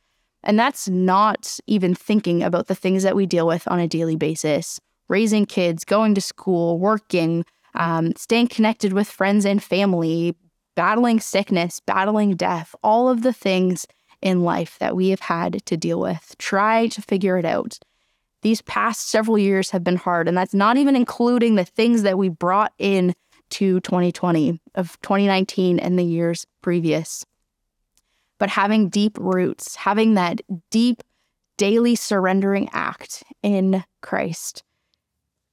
And 0.42 0.58
that's 0.58 0.88
not 0.88 1.58
even 1.66 1.94
thinking 1.94 2.42
about 2.42 2.68
the 2.68 2.74
things 2.74 3.02
that 3.02 3.16
we 3.16 3.26
deal 3.26 3.46
with 3.46 3.66
on 3.68 3.80
a 3.80 3.88
daily 3.88 4.16
basis 4.16 4.80
raising 5.08 5.46
kids, 5.46 5.84
going 5.84 6.14
to 6.16 6.20
school, 6.20 6.78
working, 6.80 7.44
um, 7.74 8.14
staying 8.16 8.48
connected 8.48 8.92
with 8.92 9.08
friends 9.08 9.44
and 9.44 9.62
family, 9.62 10.34
battling 10.74 11.20
sickness, 11.20 11.80
battling 11.80 12.34
death, 12.34 12.74
all 12.82 13.08
of 13.08 13.22
the 13.22 13.32
things 13.32 13.86
in 14.22 14.42
life 14.42 14.78
that 14.78 14.96
we 14.96 15.10
have 15.10 15.20
had 15.20 15.64
to 15.66 15.76
deal 15.76 16.00
with. 16.00 16.34
Try 16.38 16.88
to 16.88 17.02
figure 17.02 17.38
it 17.38 17.44
out. 17.44 17.78
These 18.46 18.62
past 18.62 19.08
several 19.08 19.38
years 19.38 19.70
have 19.70 19.82
been 19.82 19.96
hard, 19.96 20.28
and 20.28 20.36
that's 20.36 20.54
not 20.54 20.76
even 20.76 20.94
including 20.94 21.56
the 21.56 21.64
things 21.64 22.02
that 22.02 22.16
we 22.16 22.28
brought 22.28 22.72
in 22.78 23.12
to 23.50 23.80
2020, 23.80 24.60
of 24.76 25.00
2019 25.02 25.80
and 25.80 25.98
the 25.98 26.04
years 26.04 26.46
previous. 26.62 27.26
But 28.38 28.50
having 28.50 28.88
deep 28.88 29.18
roots, 29.18 29.74
having 29.74 30.14
that 30.14 30.42
deep 30.70 31.02
daily 31.56 31.96
surrendering 31.96 32.68
act 32.72 33.24
in 33.42 33.82
Christ, 34.00 34.62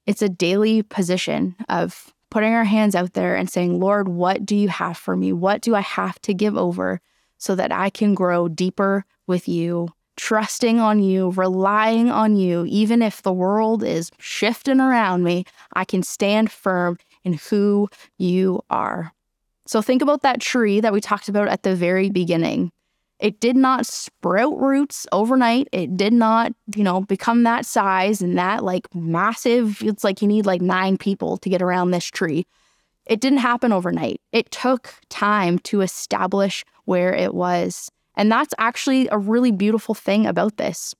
it's 0.06 0.22
a 0.22 0.28
daily 0.28 0.84
position 0.84 1.56
of 1.68 2.14
putting 2.30 2.54
our 2.54 2.62
hands 2.62 2.94
out 2.94 3.14
there 3.14 3.34
and 3.34 3.50
saying, 3.50 3.80
Lord, 3.80 4.06
what 4.06 4.46
do 4.46 4.54
you 4.54 4.68
have 4.68 4.96
for 4.96 5.16
me? 5.16 5.32
What 5.32 5.62
do 5.62 5.74
I 5.74 5.80
have 5.80 6.20
to 6.20 6.32
give 6.32 6.56
over 6.56 7.00
so 7.38 7.56
that 7.56 7.72
I 7.72 7.90
can 7.90 8.14
grow 8.14 8.46
deeper 8.46 9.04
with 9.26 9.48
you, 9.48 9.88
trusting 10.16 10.80
on 10.80 11.02
you, 11.02 11.30
relying 11.30 12.10
on 12.10 12.36
you, 12.36 12.64
even 12.68 13.02
if 13.02 13.22
the 13.22 13.32
world 13.32 13.82
is 13.82 14.10
shifting 14.18 14.80
around 14.80 15.22
me, 15.24 15.44
I 15.72 15.84
can 15.84 16.02
stand 16.02 16.50
firm 16.50 16.98
in 17.24 17.34
who 17.34 17.88
you 18.18 18.62
are. 18.70 19.12
So 19.66 19.80
think 19.80 20.02
about 20.02 20.22
that 20.22 20.40
tree 20.40 20.80
that 20.80 20.92
we 20.92 21.00
talked 21.00 21.28
about 21.28 21.48
at 21.48 21.62
the 21.62 21.74
very 21.74 22.10
beginning. 22.10 22.70
It 23.18 23.40
did 23.40 23.56
not 23.56 23.86
sprout 23.86 24.58
roots 24.60 25.06
overnight. 25.12 25.68
It 25.72 25.96
did 25.96 26.12
not, 26.12 26.52
you 26.74 26.84
know, 26.84 27.00
become 27.00 27.44
that 27.44 27.64
size 27.64 28.20
and 28.20 28.36
that 28.36 28.64
like 28.64 28.92
massive. 28.94 29.82
It's 29.82 30.04
like 30.04 30.20
you 30.20 30.28
need 30.28 30.46
like 30.46 30.60
nine 30.60 30.98
people 30.98 31.38
to 31.38 31.48
get 31.48 31.62
around 31.62 31.90
this 31.90 32.04
tree. 32.04 32.46
It 33.06 33.20
didn't 33.20 33.38
happen 33.38 33.72
overnight. 33.72 34.20
It 34.32 34.50
took 34.50 34.94
time 35.08 35.58
to 35.60 35.80
establish 35.80 36.64
where 36.84 37.14
it 37.14 37.34
was. 37.34 37.90
And 38.16 38.30
that's 38.30 38.54
actually 38.58 39.08
a 39.08 39.18
really 39.18 39.52
beautiful 39.52 39.94
thing 39.94 40.26
about 40.26 40.56
this. 40.56 40.94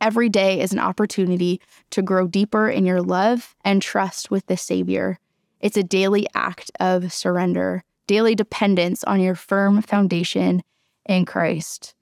Every 0.00 0.28
day 0.28 0.60
is 0.60 0.72
an 0.72 0.78
opportunity 0.78 1.60
to 1.90 2.02
grow 2.02 2.28
deeper 2.28 2.68
in 2.68 2.86
your 2.86 3.02
love 3.02 3.56
and 3.64 3.82
trust 3.82 4.30
with 4.30 4.46
the 4.46 4.56
Savior. 4.56 5.18
It's 5.60 5.76
a 5.76 5.82
daily 5.82 6.26
act 6.34 6.70
of 6.78 7.12
surrender, 7.12 7.82
daily 8.06 8.36
dependence 8.36 9.02
on 9.04 9.20
your 9.20 9.34
firm 9.34 9.82
foundation 9.82 10.62
in 11.06 11.24
Christ. 11.24 11.94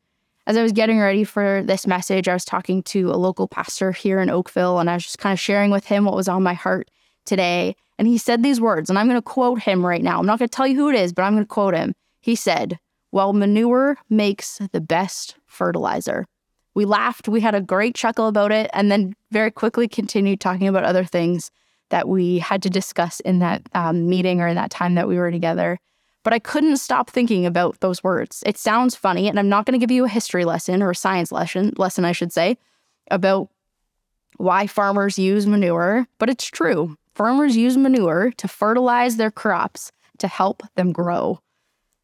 As 0.46 0.57
I 0.57 0.62
was 0.62 0.72
getting 0.72 1.01
ready 1.01 1.25
for 1.25 1.62
this 1.64 1.87
message, 1.87 2.29
I 2.29 2.35
was 2.35 2.44
talking 2.44 2.83
to 2.85 3.11
a 3.11 3.16
local 3.16 3.49
pastor 3.49 3.92
here 3.92 4.20
in 4.20 4.31
Oakville, 4.31 4.79
and 4.79 4.90
I 4.90 4.94
was 4.94 5.05
just 5.05 5.18
kind 5.18 5.33
of 5.33 5.40
sharing 5.40 5.70
with 5.70 5.87
him 5.87 6.05
what 6.05 6.14
was 6.14 6.29
on 6.29 6.42
my 6.42 6.55
heart 6.55 6.90
today. 7.25 7.75
And 7.99 8.07
he 8.07 8.18
said 8.18 8.42
these 8.42 8.61
words, 8.61 8.90
and 8.90 8.99
I'm 8.99 9.09
going 9.09 9.18
to 9.18 9.22
quote 9.22 9.61
him 9.61 9.85
right 9.85 10.03
now. 10.03 10.18
I'm 10.18 10.27
not 10.27 10.38
going 10.38 10.49
to 10.49 10.55
tell 10.55 10.66
you 10.66 10.77
who 10.77 10.90
it 10.90 10.94
is, 10.94 11.12
but 11.12 11.22
I'm 11.22 11.33
going 11.33 11.44
to 11.44 11.49
quote 11.49 11.75
him. 11.75 11.94
He 12.20 12.35
said, 12.37 12.79
Well, 13.16 13.33
manure 13.33 13.96
makes 14.11 14.61
the 14.72 14.81
best 14.83 15.37
fertilizer. 15.46 16.26
We 16.74 16.85
laughed, 16.85 17.29
we 17.29 17.40
had 17.40 17.55
a 17.55 17.62
great 17.62 17.94
chuckle 17.94 18.29
about 18.29 18.52
it, 18.52 18.68
and 18.74 18.92
then 18.92 19.14
very 19.31 19.50
quickly 19.50 19.88
continued 19.88 20.38
talking 20.38 20.68
about 20.68 20.85
other 20.85 21.02
things 21.02 21.50
that 21.88 22.09
we 22.09 22.40
had 22.40 22.62
to 22.64 22.68
discuss 22.68 23.20
in 23.20 23.38
that 23.38 23.62
um, 23.72 24.07
meeting 24.07 24.42
or 24.42 24.48
in 24.48 24.57
that 24.57 24.70
time 24.70 24.96
that 24.96 25.09
we 25.09 25.16
were 25.16 25.31
together 25.31 25.79
but 26.24 26.35
I 26.35 26.40
couldn't 26.40 26.79
stop 26.79 27.09
thinking 27.09 27.46
about 27.46 27.79
those 27.79 28.02
words. 28.02 28.42
It 28.44 28.59
sounds 28.59 28.96
funny, 28.96 29.29
and 29.29 29.38
I'm 29.38 29.48
not 29.48 29.64
going 29.64 29.79
to 29.79 29.83
give 29.83 29.92
you 29.92 30.05
a 30.05 30.09
history 30.09 30.44
lesson 30.44 30.83
or 30.83 30.90
a 30.90 30.94
science 30.94 31.31
lesson, 31.31 31.72
lesson 31.76 32.05
I 32.05 32.11
should 32.11 32.33
say, 32.33 32.59
about 33.12 33.48
why 34.37 34.66
farmers 34.66 35.20
use 35.20 35.46
manure, 35.46 36.09
but 36.18 36.29
it's 36.29 36.44
true. 36.44 36.96
Farmers 37.14 37.57
use 37.57 37.76
manure 37.76 38.33
to 38.38 38.48
fertilize 38.48 39.16
their 39.16 39.31
crops 39.31 39.92
to 40.18 40.26
help 40.26 40.64
them 40.74 40.90
grow. 40.90 41.38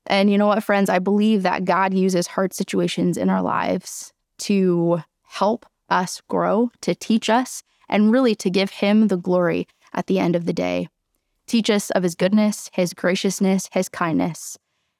And 0.06 0.30
you 0.30 0.38
know 0.38 0.48
what, 0.48 0.64
friends? 0.64 0.90
I 0.90 0.98
believe 0.98 1.42
that 1.42 1.64
God 1.64 1.94
uses 1.94 2.26
hard 2.26 2.52
situations 2.52 3.16
in 3.16 3.30
our 3.30 3.42
lives 3.42 4.12
to 4.38 5.02
help 5.22 5.66
us 5.88 6.20
grow, 6.28 6.70
to 6.80 6.94
teach 6.94 7.30
us, 7.30 7.62
and 7.88 8.10
really 8.10 8.34
to 8.36 8.50
give 8.50 8.70
Him 8.70 9.08
the 9.08 9.16
glory 9.16 9.66
at 9.92 10.06
the 10.06 10.18
end 10.18 10.34
of 10.34 10.46
the 10.46 10.52
day 10.52 10.88
teach 11.46 11.68
us 11.68 11.90
of 11.90 12.02
his 12.02 12.14
goodness, 12.14 12.70
his 12.72 12.94
graciousness, 12.94 13.68
his 13.72 13.88
kindness. 13.88 14.56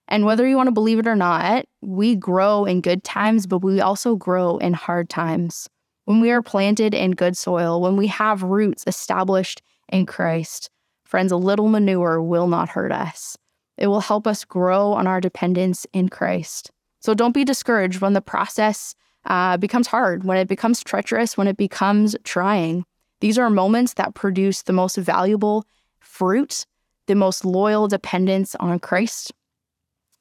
And 0.09 0.27
whether 0.27 0.47
you 0.47 0.57
want 0.57 0.67
to 0.67 0.73
believe 0.73 0.99
it 0.99 1.07
or 1.07 1.17
not, 1.17 1.65
we 1.81 2.15
grow 2.15 2.65
in 2.65 2.81
good 2.81 3.05
times, 3.05 3.47
but 3.47 3.59
we 3.65 3.81
also 3.81 4.17
grow 4.17 4.59
in 4.59 4.75
hard 4.75 5.09
times. 5.09 5.69
When 6.05 6.21
we 6.21 6.31
are 6.31 6.43
planted 6.43 6.93
in 6.93 7.12
good 7.12 7.37
soil, 7.37 7.81
when 7.81 7.97
we 7.97 8.09
have 8.09 8.43
roots 8.43 8.85
established 8.87 9.62
in 9.88 10.05
Christ, 10.05 10.69
friends, 11.05 11.33
a 11.33 11.37
little 11.37 11.69
manure 11.69 12.21
will 12.21 12.49
not 12.49 12.69
hurt 12.69 12.93
us. 12.93 13.37
It 13.77 13.87
will 13.87 14.01
help 14.01 14.27
us 14.27 14.45
grow 14.45 14.93
on 14.93 15.07
our 15.07 15.21
dependence 15.21 15.87
in 15.93 16.09
Christ. 16.09 16.71
So 17.01 17.15
don't 17.15 17.33
be 17.33 17.45
discouraged 17.45 18.01
when 18.01 18.13
the 18.13 18.21
process 18.21 18.95
uh, 19.27 19.57
becomes 19.57 19.87
hard, 19.87 20.25
when 20.25 20.39
it 20.39 20.49
becomes 20.49 20.83
treacherous, 20.83 21.37
when 21.37 21.49
it 21.49 21.57
becomes 21.57 22.17
trying. 22.25 22.85
These 23.21 23.39
are 23.39 23.51
moments 23.51 23.95
that 23.95 24.15
produce 24.15 24.63
the 24.63 24.73
most 24.73 24.97
valuable 24.97 25.65
fruit, 26.01 26.67
the 27.07 27.15
most 27.15 27.45
loyal 27.45 27.89
dependence 27.89 28.55
on 28.57 28.79
Christ. 28.79 29.33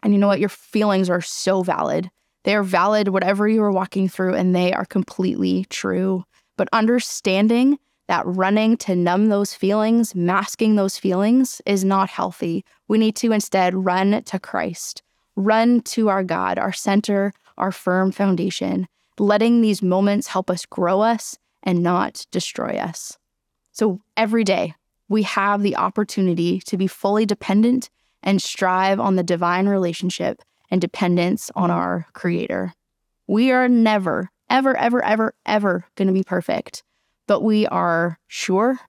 And 0.04 0.14
you 0.14 0.20
know 0.20 0.28
what? 0.28 0.40
Your 0.40 0.50
feelings 0.50 1.10
are 1.10 1.22
so 1.22 1.64
valid. 1.64 2.10
They 2.44 2.56
are 2.56 2.64
valid, 2.64 3.10
whatever 3.10 3.48
you 3.48 3.62
are 3.64 3.72
walking 3.72 4.10
through, 4.10 4.34
and 4.36 4.56
they 4.56 4.74
are 4.74 4.86
completely 4.86 5.66
true. 5.70 6.24
But 6.58 6.70
understanding 6.74 7.78
that 8.12 8.26
running 8.26 8.76
to 8.76 8.94
numb 8.94 9.30
those 9.30 9.54
feelings, 9.54 10.14
masking 10.14 10.76
those 10.76 10.98
feelings, 10.98 11.62
is 11.66 11.86
not 11.86 12.10
healthy. 12.10 12.66
We 12.90 12.98
need 12.98 13.16
to 13.16 13.32
instead 13.32 13.74
run 13.74 14.22
to 14.24 14.38
Christ, 14.38 15.02
run 15.38 15.80
to 15.94 16.10
our 16.10 16.22
God, 16.22 16.60
our 16.60 16.74
center, 16.74 17.32
our 17.58 17.72
firm 17.72 18.12
foundation, 18.12 18.90
letting 19.18 19.62
these 19.62 19.82
moments 19.82 20.28
help 20.28 20.50
us 20.50 20.66
grow 20.66 21.00
us 21.00 21.38
and 21.64 21.84
not 21.84 22.26
destroy 22.32 22.76
us. 22.76 23.18
So 23.72 24.02
every 24.18 24.44
day, 24.44 24.76
we 25.08 25.24
have 25.24 25.62
the 25.62 25.78
opportunity 25.78 26.60
to 26.68 26.76
be 26.76 26.88
fully 26.88 27.26
dependent 27.26 27.90
and 28.22 28.42
strive 28.42 29.00
on 29.00 29.16
the 29.16 29.24
divine 29.24 29.70
relationship 29.70 30.42
and 30.70 30.82
dependence 30.82 31.50
on 31.56 31.72
our 31.72 32.08
Creator. 32.12 32.74
We 33.28 33.52
are 33.52 33.70
never, 33.70 34.32
ever, 34.50 34.76
ever, 34.76 35.02
ever, 35.02 35.34
ever 35.46 35.86
going 35.96 36.10
to 36.10 36.14
be 36.14 36.26
perfect, 36.26 36.84
but 37.28 37.42
we 37.42 37.68
are 37.68 38.20
sure, 38.28 38.80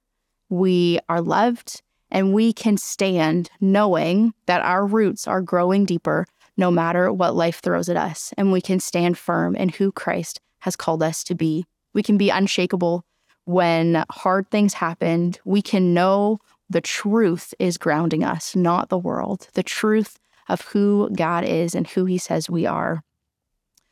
we 0.49 0.99
are 1.09 1.21
loved, 1.21 1.83
and 2.11 2.35
we 2.35 2.53
can 2.53 2.77
stand 2.77 3.51
knowing 3.61 4.35
that 4.47 4.63
our 4.63 4.87
roots 4.87 5.27
are 5.27 5.41
growing 5.43 5.85
deeper 5.85 6.27
no 6.57 6.71
matter 6.71 7.13
what 7.13 7.35
life 7.35 7.61
throws 7.61 7.89
at 7.89 7.97
us, 7.97 8.35
and 8.37 8.53
we 8.53 8.61
can 8.61 8.79
stand 8.79 9.17
firm 9.17 9.57
in 9.57 9.71
who 9.71 9.91
Christ 9.91 10.41
has 10.61 10.77
called 10.77 11.03
us 11.03 11.25
to 11.25 11.35
be. 11.35 11.65
We 11.95 12.03
can 12.03 12.19
be 12.19 12.31
unshakable 12.31 13.05
when 13.45 14.05
hard 14.11 14.51
things 14.51 14.75
happened, 14.75 15.41
we 15.45 15.63
can 15.63 15.95
know 15.95 16.39
the 16.71 16.81
truth 16.81 17.53
is 17.59 17.77
grounding 17.77 18.25
us, 18.25 18.55
not 18.55 18.89
the 18.89 18.99
world, 18.99 19.49
the 19.55 19.63
truth 19.63 20.19
of 20.49 20.63
who 20.63 21.11
God 21.11 21.45
is 21.45 21.75
and 21.75 21.87
who 21.87 22.05
He 22.05 22.19
says 22.19 22.49
we 22.49 22.67
are. 22.67 23.03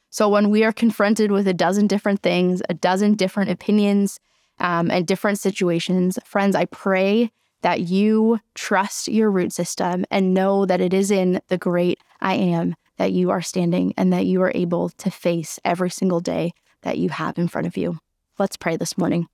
So 0.09 0.29
when 0.29 0.51
we 0.51 0.65
are 0.65 0.73
confronted 0.73 1.31
with 1.31 1.47
a 1.47 1.55
dozen 1.55 1.87
different 1.87 2.23
things, 2.23 2.63
a 2.69 2.75
dozen 2.75 3.15
different 3.15 3.51
opinions, 3.51 4.19
um, 4.61 4.91
and 4.91 5.07
different 5.07 5.39
situations, 5.39 6.19
friends, 6.25 6.55
I 6.55 6.67
pray 6.67 7.33
that 7.63 7.81
you 7.81 8.41
trust 8.55 9.09
your 9.09 9.31
root 9.31 9.53
system 9.53 10.05
and 10.11 10.33
know 10.35 10.65
that 10.67 10.81
it 10.81 10.95
is 10.95 11.11
in 11.11 11.41
the 11.49 11.59
great 11.59 11.99
I 12.21 12.35
am 12.35 12.75
that 12.99 13.13
you 13.13 13.31
are 13.31 13.43
standing 13.43 13.95
and 13.97 14.13
that 14.13 14.27
you 14.27 14.43
are 14.43 14.53
able 14.55 14.91
to 14.91 15.11
face 15.11 15.59
every 15.65 15.91
single 15.91 16.21
day 16.21 16.53
that 16.83 16.99
you 16.99 17.09
have 17.09 17.39
in 17.39 17.49
front 17.49 17.67
of 17.67 17.77
you. 17.77 17.99
Let's 18.39 18.57
pray 18.57 18.77
this 18.77 18.97
morning. 18.97 19.27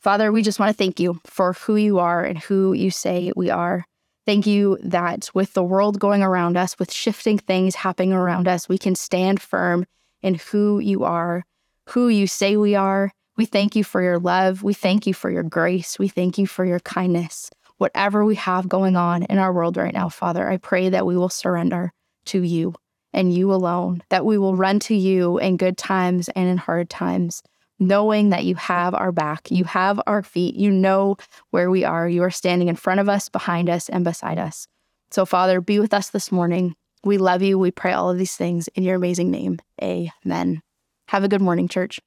Father, 0.00 0.30
we 0.30 0.42
just 0.42 0.60
want 0.60 0.70
to 0.70 0.76
thank 0.76 1.00
you 1.00 1.20
for 1.24 1.52
who 1.54 1.74
you 1.74 1.98
are 1.98 2.24
and 2.24 2.38
who 2.38 2.72
you 2.72 2.90
say 2.92 3.32
we 3.34 3.50
are. 3.50 3.84
Thank 4.24 4.46
you 4.46 4.78
that 4.82 5.30
with 5.34 5.52
the 5.54 5.62
world 5.62 5.98
going 5.98 6.22
around 6.22 6.56
us, 6.56 6.78
with 6.78 6.92
shifting 6.92 7.38
things 7.38 7.76
happening 7.76 8.12
around 8.12 8.46
us, 8.46 8.68
we 8.68 8.78
can 8.78 8.94
stand 8.94 9.40
firm 9.40 9.84
in 10.22 10.36
who 10.36 10.78
you 10.78 11.04
are, 11.04 11.44
who 11.86 12.08
you 12.08 12.26
say 12.26 12.56
we 12.56 12.74
are. 12.74 13.12
We 13.36 13.44
thank 13.44 13.76
you 13.76 13.84
for 13.84 14.02
your 14.02 14.18
love. 14.18 14.62
We 14.62 14.74
thank 14.74 15.06
you 15.06 15.14
for 15.14 15.30
your 15.30 15.42
grace. 15.42 15.98
We 15.98 16.08
thank 16.08 16.38
you 16.38 16.46
for 16.46 16.64
your 16.64 16.80
kindness. 16.80 17.50
Whatever 17.78 18.24
we 18.24 18.36
have 18.36 18.68
going 18.68 18.96
on 18.96 19.24
in 19.24 19.38
our 19.38 19.52
world 19.52 19.76
right 19.76 19.92
now, 19.92 20.08
Father, 20.08 20.48
I 20.48 20.56
pray 20.56 20.88
that 20.88 21.04
we 21.04 21.16
will 21.16 21.28
surrender 21.28 21.92
to 22.26 22.42
you 22.42 22.74
and 23.12 23.32
you 23.32 23.52
alone, 23.52 24.02
that 24.08 24.24
we 24.24 24.38
will 24.38 24.56
run 24.56 24.78
to 24.80 24.94
you 24.94 25.38
in 25.38 25.56
good 25.58 25.76
times 25.76 26.28
and 26.30 26.48
in 26.48 26.56
hard 26.56 26.88
times 26.88 27.42
knowing 27.78 28.30
that 28.30 28.44
you 28.44 28.54
have 28.54 28.94
our 28.94 29.12
back, 29.12 29.50
you 29.50 29.64
have 29.64 30.00
our 30.06 30.22
feet, 30.22 30.54
you 30.54 30.70
know 30.70 31.16
where 31.50 31.70
we 31.70 31.84
are. 31.84 32.08
You 32.08 32.22
are 32.22 32.30
standing 32.30 32.68
in 32.68 32.76
front 32.76 33.00
of 33.00 33.08
us, 33.08 33.28
behind 33.28 33.68
us, 33.68 33.88
and 33.88 34.04
beside 34.04 34.38
us. 34.38 34.66
So, 35.10 35.26
Father, 35.26 35.60
be 35.60 35.78
with 35.78 35.94
us 35.94 36.10
this 36.10 36.32
morning. 36.32 36.74
We 37.04 37.18
love 37.18 37.42
you. 37.42 37.58
We 37.58 37.70
pray 37.70 37.92
all 37.92 38.10
of 38.10 38.18
these 38.18 38.34
things 38.34 38.68
in 38.68 38.82
your 38.82 38.96
amazing 38.96 39.30
name. 39.30 39.58
Amen. 39.82 40.62
Have 41.08 41.24
a 41.24 41.28
good 41.28 41.42
morning, 41.42 41.68
church. 41.68 42.00